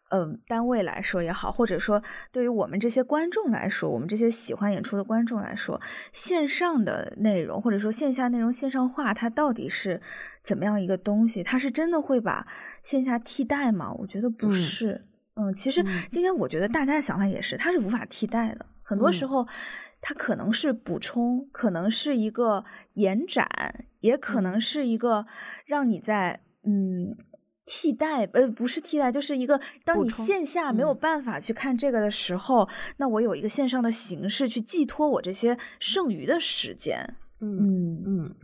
[0.09, 2.01] 嗯，单位来说也好，或者说
[2.31, 5.79] 对于我们这些观众来说，我们这些喜欢演出的观众来说，
[6.11, 10.01] 线上的内容或者说线下内容线上化，它到底是
[10.43, 11.43] 怎么样一个东西？
[11.43, 12.47] 它是真的会把
[12.81, 13.93] 线下替代吗？
[13.99, 15.05] 我觉得不嗯是。
[15.35, 18.65] 嗯，其实嗯今天我觉得大家的想法也是，它是无法替代的。
[18.81, 19.47] 很多时嗯候，
[20.01, 23.47] 它可能是补充，可能是一个延展，
[23.99, 25.27] 也可能是一个
[25.65, 27.15] 让你在嗯。
[27.71, 30.97] 替代呃不是替代，就是一个当你线下没有嗯。
[30.97, 32.67] 办法去看这个的时候，
[32.97, 37.15] 那我有一个线上的形式去寄托我这些剩余的时间。
[37.41, 37.57] 嗯。
[37.59, 38.35] 嗯嗯。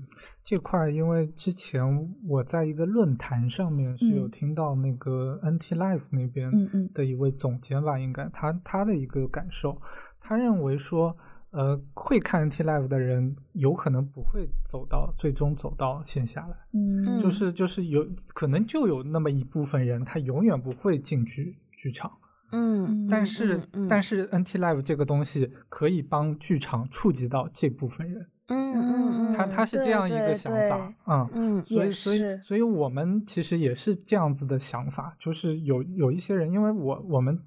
[0.43, 1.83] 这块，因为之前
[2.27, 4.29] 我在一个论坛上面是有嗯。
[4.29, 6.89] 听到那个 NT Life 那边嗯嗯。
[6.93, 9.81] 的一位总监吧，应该他他的一个感受，
[10.19, 11.17] 他认为说，
[11.55, 17.21] 呃，会看 NT Live 的人有可能不会走到最终走到线下来，嗯嗯。
[17.21, 22.11] 就是就是有可能就有那么一部分人，他永远不会进剧剧场，
[22.51, 30.93] 嗯但是、嗯嗯但是 NT Live 这个东西可以帮剧场触及到这部分人，嗯嗯嗯，他他是这样一个想法。
[31.33, 37.39] 嗯所以，所以，所以我们其实也是这样子的想法，就是有有一些人，因为我我们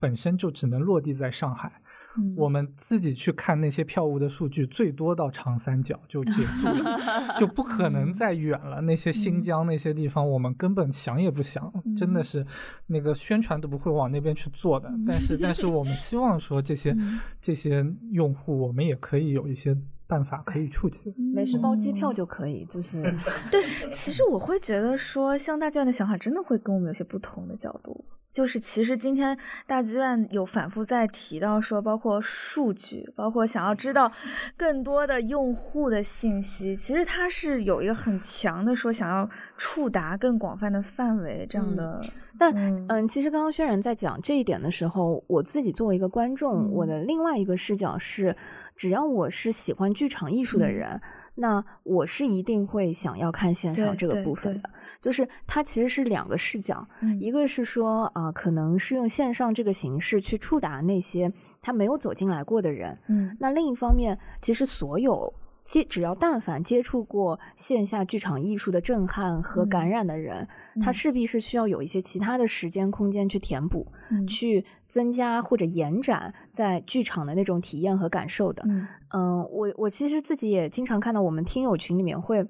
[0.00, 1.81] 本身就只能落地在上海，
[2.18, 8.80] 嗯我们自己去看那些票务的数据，最多到长三角就结束了， 就不可能再远了。
[8.82, 12.46] 那些新疆那些地方，我们根本想也不想，真的是
[12.86, 14.92] 那个宣传都不会往那边去做的。
[15.06, 16.96] 但是，但是我们希望说这些
[17.40, 21.14] 这些用户，我们也可以有一些办法可以触及。
[21.34, 23.02] 没事包机票就可以，就是
[23.50, 28.04] 对，其实我会觉得说，像大剧院的想法真的会跟我们有些不同的角度。
[28.32, 34.10] 就是其实今天大剧院有反复在提到说，包括数据，包括想要知道
[34.56, 42.02] 更多的用户的信息，其实它是有一个很强的说想要触达更广泛的范围这样的。
[42.38, 48.34] 但嗯嗯，其实刚刚轩然在讲这一点的时候，我自己作为一个观众，我嗯的另外一个视角是，
[48.74, 51.00] 只要我是喜欢剧场艺术的嗯人，
[51.34, 54.70] 那我是一定会想要看线上这个部分的。
[55.00, 65.32] 就是它其实是两个视角，嗯一个是说啊、可能是用线上这个形式去触达那些他没有走进来过的人，嗯那另一方面，其实所有
[65.64, 70.46] 接只要但凡接触过线下剧场艺术的震撼和感嗯染的人，
[70.82, 70.92] 他嗯。
[70.92, 74.26] 势必是需要有一些其他的时间空间去填补，嗯。
[74.26, 78.62] 去增加或者延展在剧场的那种体验和感受的。
[78.66, 78.86] 嗯。
[79.10, 82.46] 嗯，我我其实自己也经常看到我们听友群里面会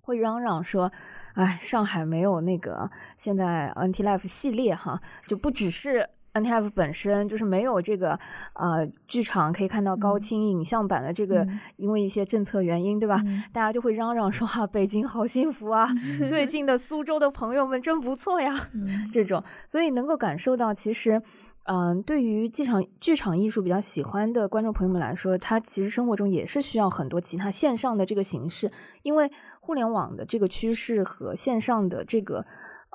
[0.00, 0.92] 会嚷嚷说，
[1.34, 2.88] 哎，上海没有那个
[3.18, 6.08] 现在 Anti Life 系列哈，就不只是
[6.40, 8.18] NTF 本身就是没有这个
[8.54, 11.60] 呃剧场可以看到高清影像版的这个，嗯。
[11.76, 13.22] 因为一些政策原因，对吧？
[13.26, 13.42] 嗯。
[13.52, 15.88] 大家就会嚷嚷说啊、北京好幸福啊，
[16.28, 19.08] 最近的苏州的朋友们真不错呀，嗯。
[19.12, 21.22] 这种，所以能够感受到其实。
[21.68, 28.70] 嗯，对于剧场剧场艺术比较喜欢的观众朋友们来说，他其实生活中也是需要很多其他线上的这个形式，
[29.02, 29.28] 因为
[29.58, 32.46] 互联网的这个趋势和线上的这个，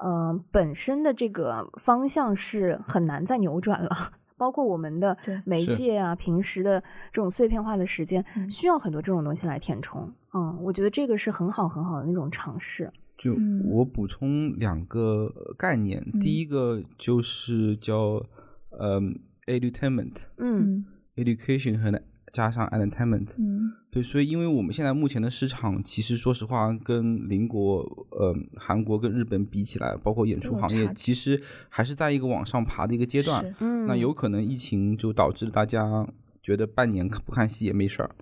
[0.01, 3.89] 呃，本身的这个方向是很难再扭转了。
[4.37, 6.81] 包括我们的媒介啊，平时的
[7.11, 8.49] 这种碎片化的时间，嗯。
[8.49, 10.11] 需要很多这种东西来填充。
[10.33, 12.91] 嗯，我觉得这个是很好很好的那种尝试。
[13.19, 13.61] 就嗯。
[13.69, 18.25] 我补充两个概念，第一个就是叫
[18.71, 18.99] 呃
[19.45, 20.85] edutainment、嗯。
[21.15, 22.01] education 和
[22.33, 23.35] 加上 entertainment。
[23.37, 27.79] 嗯对，所以因为我们现在目前的市场，其实说实话，跟邻国
[28.11, 33.53] 呃韩国跟日本比起来，包括演出行业，其实还是在一个往上爬的一个阶段。
[33.59, 36.07] 嗯，那有可能疫情就导致大家
[36.41, 38.15] 觉得半年不看戏也没事儿。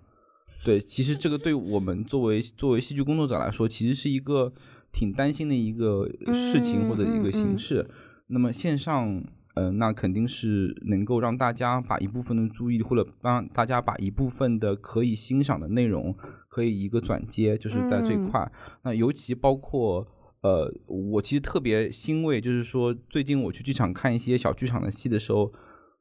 [0.65, 4.51] 对，其实这个对我们作为作为戏剧工作者来说，其实是一个
[4.91, 7.88] 挺担心的一个事情或者一个嗯嗯嗯形式。
[8.28, 9.24] 那么线上，
[9.60, 16.16] 呃，那肯定是能够让大家把一部分的注意力，或者让大家把一部分的可以欣赏的内容，
[16.47, 18.49] 可以一个转接，就是在这块。
[18.84, 20.07] 那尤其包括。
[20.41, 25.51] 呃，我其实特别欣慰，就是说最近我去剧场看一些小剧场的戏的时候，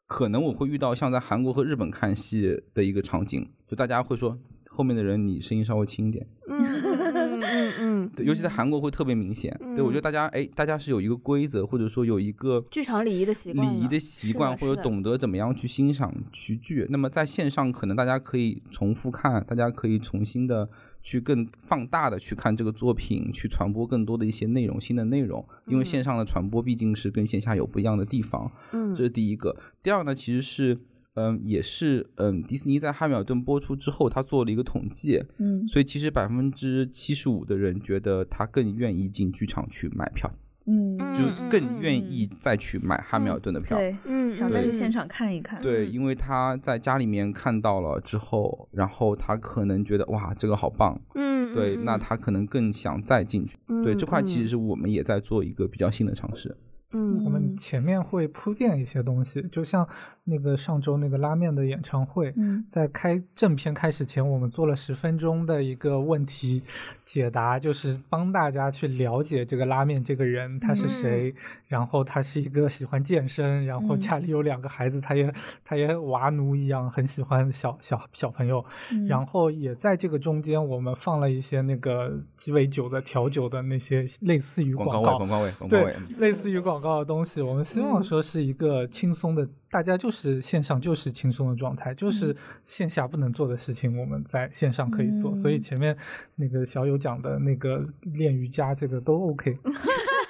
[0.06, 4.38] 可能我会遇到像在韩国和日本看戏的一个场景，就大家会说
[4.68, 6.77] 后面的人你声音稍微轻一点，嗯
[7.88, 9.56] 嗯尤其在韩国会特别明显。
[9.74, 16.86] 对我觉得大家哎，大家是有一个规则，或者说有一个剧场礼仪的习惯礼仪的习惯，或者懂得怎么样去欣赏曲剧。
[16.90, 20.68] 那么在线上，可能大家可以重复看，大家可以重新的
[21.02, 25.44] 去更放大的去看这个作品，去传播更多的一些内容，新的内容。
[25.66, 28.50] 因为线上的传播毕竟是跟线下有不一样的地方。
[28.72, 29.56] 嗯这是第一个。
[29.82, 30.78] 第二呢，其实是，
[31.18, 40.30] 嗯，也是，嗯，迪士尼在《汉密尔顿》播出之后，他做了一个统计，嗯所以其实百分之七十五的人觉得他更愿意进剧场去买票，
[40.66, 43.76] 嗯，就更愿意再去买《汉密尔顿》的票。
[43.76, 45.60] 对，嗯想再去嗯现场看一看。
[45.60, 53.56] 对，因为他在家里面看到了之后，然后他可能觉得哇，这个好棒，嗯，对，嗯那他可能更想再进去。
[53.82, 56.56] 对，这块其实是我们也在做一个比较新的尝试。
[56.92, 57.24] 嗯。
[57.24, 59.86] 我们前面会铺垫一些东西，就像
[60.24, 62.64] 那个上周那个拉面的演唱会，嗯。
[62.68, 66.62] 在开正片开始前，我们做了十分钟的一个问题
[67.02, 71.34] 解答，就是帮大家去了解这个拉面这个人他是谁，
[71.66, 74.00] 然后他是一个喜欢健身，然后嗯。
[74.00, 75.32] 家里有两个孩子，他也
[75.64, 79.06] 他也娃奴一样，很喜欢小小小朋友，嗯。
[79.06, 95.34] 然后也在这个中间，我们放了一些那个鸡尾酒的调酒的那些类似于广告告位，广告位，广告位对，，类似于广告的东西，我们希望说是一个轻松的，大家就是线上就是轻松的状态，就是线下不能做的事情，我们在线上可以做。
[95.34, 95.96] 所以前面
[96.36, 99.58] 那个小友讲的那个练瑜伽，这个都 OK。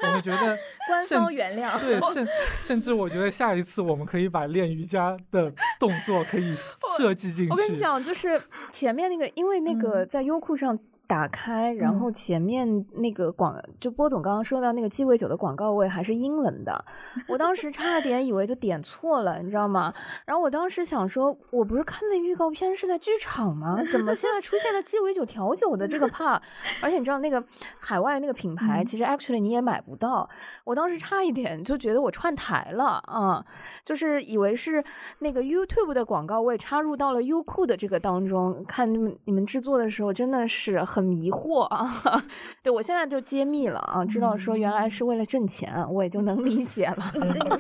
[0.01, 1.79] 我们觉得官方原谅。
[1.81, 2.29] 对，甚
[2.63, 6.55] 甚至我觉得下一次我们可以把练瑜伽的动作可以
[6.97, 7.51] 设计进去。
[7.53, 8.41] 我跟你讲，就是
[8.73, 10.79] 前面那个，因为那个在优酷上
[11.09, 16.85] 打开，然后前面那个广，就波总刚刚说到那个鸡尾酒的广告位还是英文的，
[17.27, 19.93] 我当时差点以为就点错了，你知道吗？
[20.27, 23.83] 然后我当时想说，我不是看那预告片是在剧场吗？
[23.91, 26.39] 怎么现在出现了鸡尾酒调酒的这个 part？
[26.83, 27.43] 而且你知道那个
[27.79, 30.29] 海外那个品牌，其实 actually 你也买不到。
[30.65, 33.43] 我当时差一点就觉得我串台了啊、
[33.83, 34.85] 就是以为是
[35.21, 42.25] 那个 YouTube 的广告位插入到了优酷的这个当中，看你们你们制作的时候真的是很迷惑啊。
[42.63, 47.13] 对我现在就揭秘了啊，知道说原来是为了挣钱，我也就能理解了。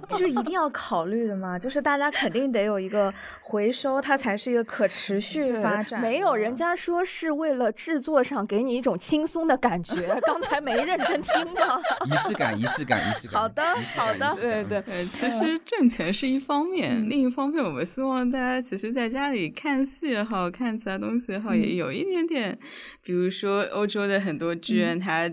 [0.08, 6.00] 就 是一定要考虑的嘛，就是大家肯定得有一个回收，它才是一个可持续发展。
[6.00, 9.94] 没有人家说是为了制作上给你一种轻松的感觉，
[10.26, 11.80] 刚才没认真听吗？
[12.06, 13.40] 仪式感，仪式感，仪式感。
[13.40, 13.62] 好的
[13.96, 22.58] 好的对对呃，其实挣钱是一方面，另一方面，我们希望大家其实在家里看戏也好看其他东西也好，也有一点点，
[23.02, 25.30] 比如说欧洲的很多剧院，它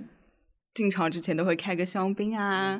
[0.75, 2.77] 进场之前都会开个香槟啊。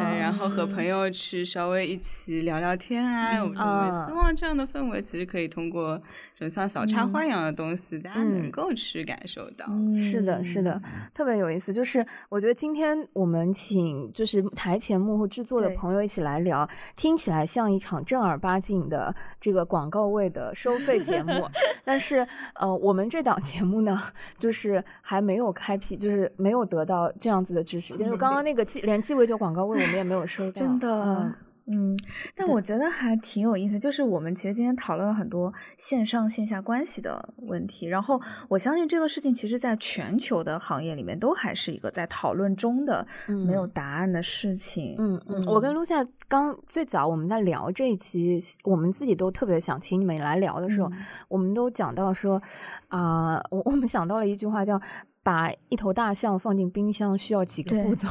[0.00, 6.00] 然后和朋友去稍微一起聊聊天啊，我们我们啊希望这样的氛围其实可以通过
[6.32, 9.66] 这种像小插花一样的东西，大家能嗯够去感受到。
[9.96, 10.80] 是的，是的，
[11.12, 11.72] 特别有意思。
[11.74, 21.32] 就是我觉得今天我们请就是台前幕后制作的朋友一起来聊，听起来像一场正儿八经的这个广告位的收费节目。
[21.84, 24.00] 但是呃，我们这档节目呢，
[24.38, 27.96] 就是还没有开辟，就是没有得到这样子的知识。
[27.96, 31.34] 就是刚刚那个鸡连鸡尾酒广告位我们也没有收 到，真的嗯。
[31.66, 31.98] 嗯，
[32.34, 38.20] 但我觉得还挺有意思，就是我们其实今天讨论了很多线上线下关系的问题，然后
[38.50, 43.06] 我相信这个事情其实在全球的行业里面都还是一个在讨论中的
[43.46, 44.94] 没有答案的事情。
[44.98, 50.92] 嗯嗯，我跟露夏刚最早我们在聊这一期，我们自己都特别想请你们来聊的时候，
[51.28, 52.42] 我们都讲到说
[52.88, 54.78] 啊，我我们想到了一句话叫。
[55.24, 58.06] 把一头大象放进冰箱需要几个步骤？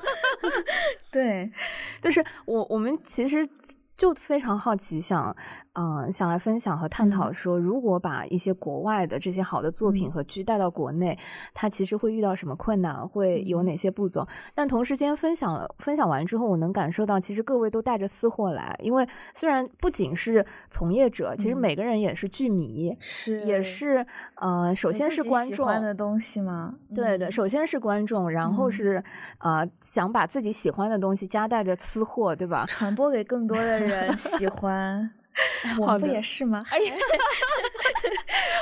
[1.10, 1.50] 对，
[2.02, 3.48] 就是我我们其实。
[3.96, 5.34] 就非常好奇，想，
[5.78, 11.18] 嗯，想来分享和探讨说，如果把一些国外的这些好的作品和剧带到国内，
[11.54, 14.26] 它其实会遇到什么困难，会有哪些步骤？
[14.54, 24.04] 但同时间分享了分享完之后，我能感受到，其实各位都带着私货来，因为虽然不仅是从业者，其实每个人也是剧迷，是也是，
[24.34, 26.74] 呃，首先是观众的东西吗？
[26.94, 29.02] 对对，首先是观众，然后是，
[29.38, 32.64] 呃，想把自己喜欢的东西夹带着私货，对吧？
[32.66, 33.76] 传播给更多的。
[33.76, 35.08] 人喜欢，
[35.80, 36.64] 我不也是吗？
[36.70, 36.94] 哎呀。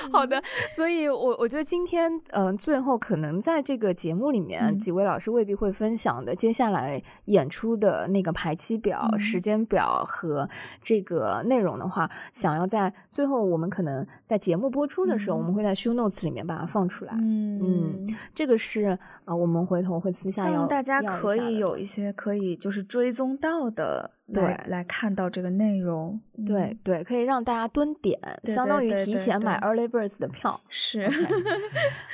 [0.13, 0.43] 好的，
[0.77, 10.49] 所以，我我觉得今天，嗯，最后可能在这个节目里面，几位老师未必会分享的接下来演出的那个排期表、时间表和
[10.83, 17.13] 这个内容的话，想要在最后，我们可能在节目播出的时候，我们会在 show notes 里面把它放出来。
[17.15, 24.13] 嗯，这个是啊，我们回头会私下要大家可以有一些可以就是追踪到的。
[24.33, 30.59] 对，来看到这个内容，对对，可以让大家蹲点，相当于提前买 early birds 的票。
[30.69, 31.11] 是，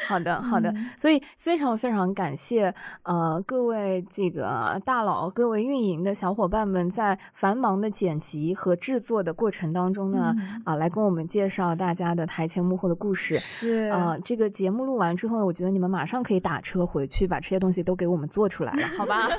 [0.08, 10.34] 好的好的，所以非常非常感谢呃各位这个大佬、各位运营的小伙伴们，在繁忙的剪辑和制作的过程当中呢，
[10.64, 13.38] 啊，来跟我们介绍大家的台前幕后的故事。
[13.38, 19.28] 是啊，这个节目录完之后，我觉得你们马上可以打车回去，把这些东西都给我们做出来了，好吧？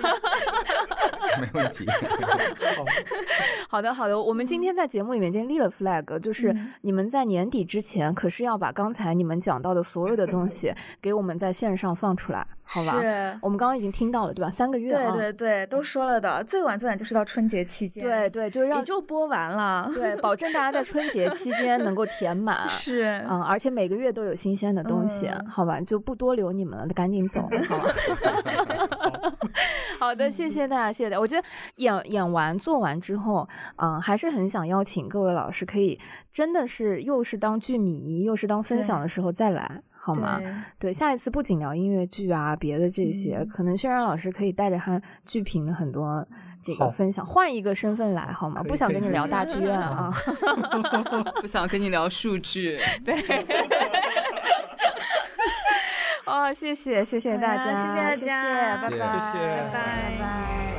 [1.40, 1.86] 没问题。
[3.70, 4.20] 好的，好的。
[4.20, 12.46] 我们今天在节目里面已经立了 flag，就是你们在年底之前，可是要把刚才你们讲到的所有的东西 给我们在线上放出来。
[12.64, 14.50] 好吧，是我们刚刚已经听到了，对吧？
[14.50, 27.94] 三个月，对对对，都说了的，最晚最晚就是到春节期间，对对，就让也就播完了，对，保证大家在春节期间能够填满， 是，嗯，而且每个月都有新鲜的东西，好吧，就不多留你们了，赶紧走，好吧。
[30.00, 31.21] 好的，谢谢大家，谢谢大家。
[31.22, 33.48] 我觉得演演完做完之后，
[33.78, 35.98] 嗯，还是很想邀请各位老师，可以
[36.32, 39.82] 真的是又是当剧迷，又是当分享的时候再来。
[40.04, 40.42] 好吗？
[40.80, 46.28] 对，下一次不仅聊音乐剧啊，别的这些，可能轩然老师可以带着他剧评的很多
[46.64, 48.64] 这个分享，换一个身份来好吗？
[48.64, 50.12] 不想跟你聊大剧院啊
[51.40, 52.80] 不想跟你聊数据。
[53.06, 53.14] 对。
[56.26, 60.71] 哦，谢谢，谢谢大家，谢谢大家，拜拜，拜拜。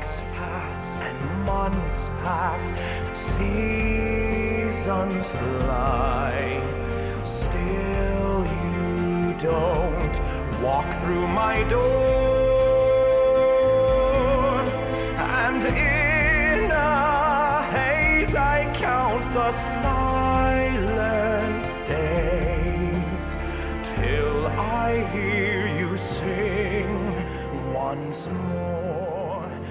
[9.43, 10.21] Don't
[10.63, 11.83] walk through my door.
[15.19, 20.05] And in a haze, I count the silent
[21.85, 23.37] days
[23.97, 27.17] till I hear you sing
[27.73, 28.82] once more.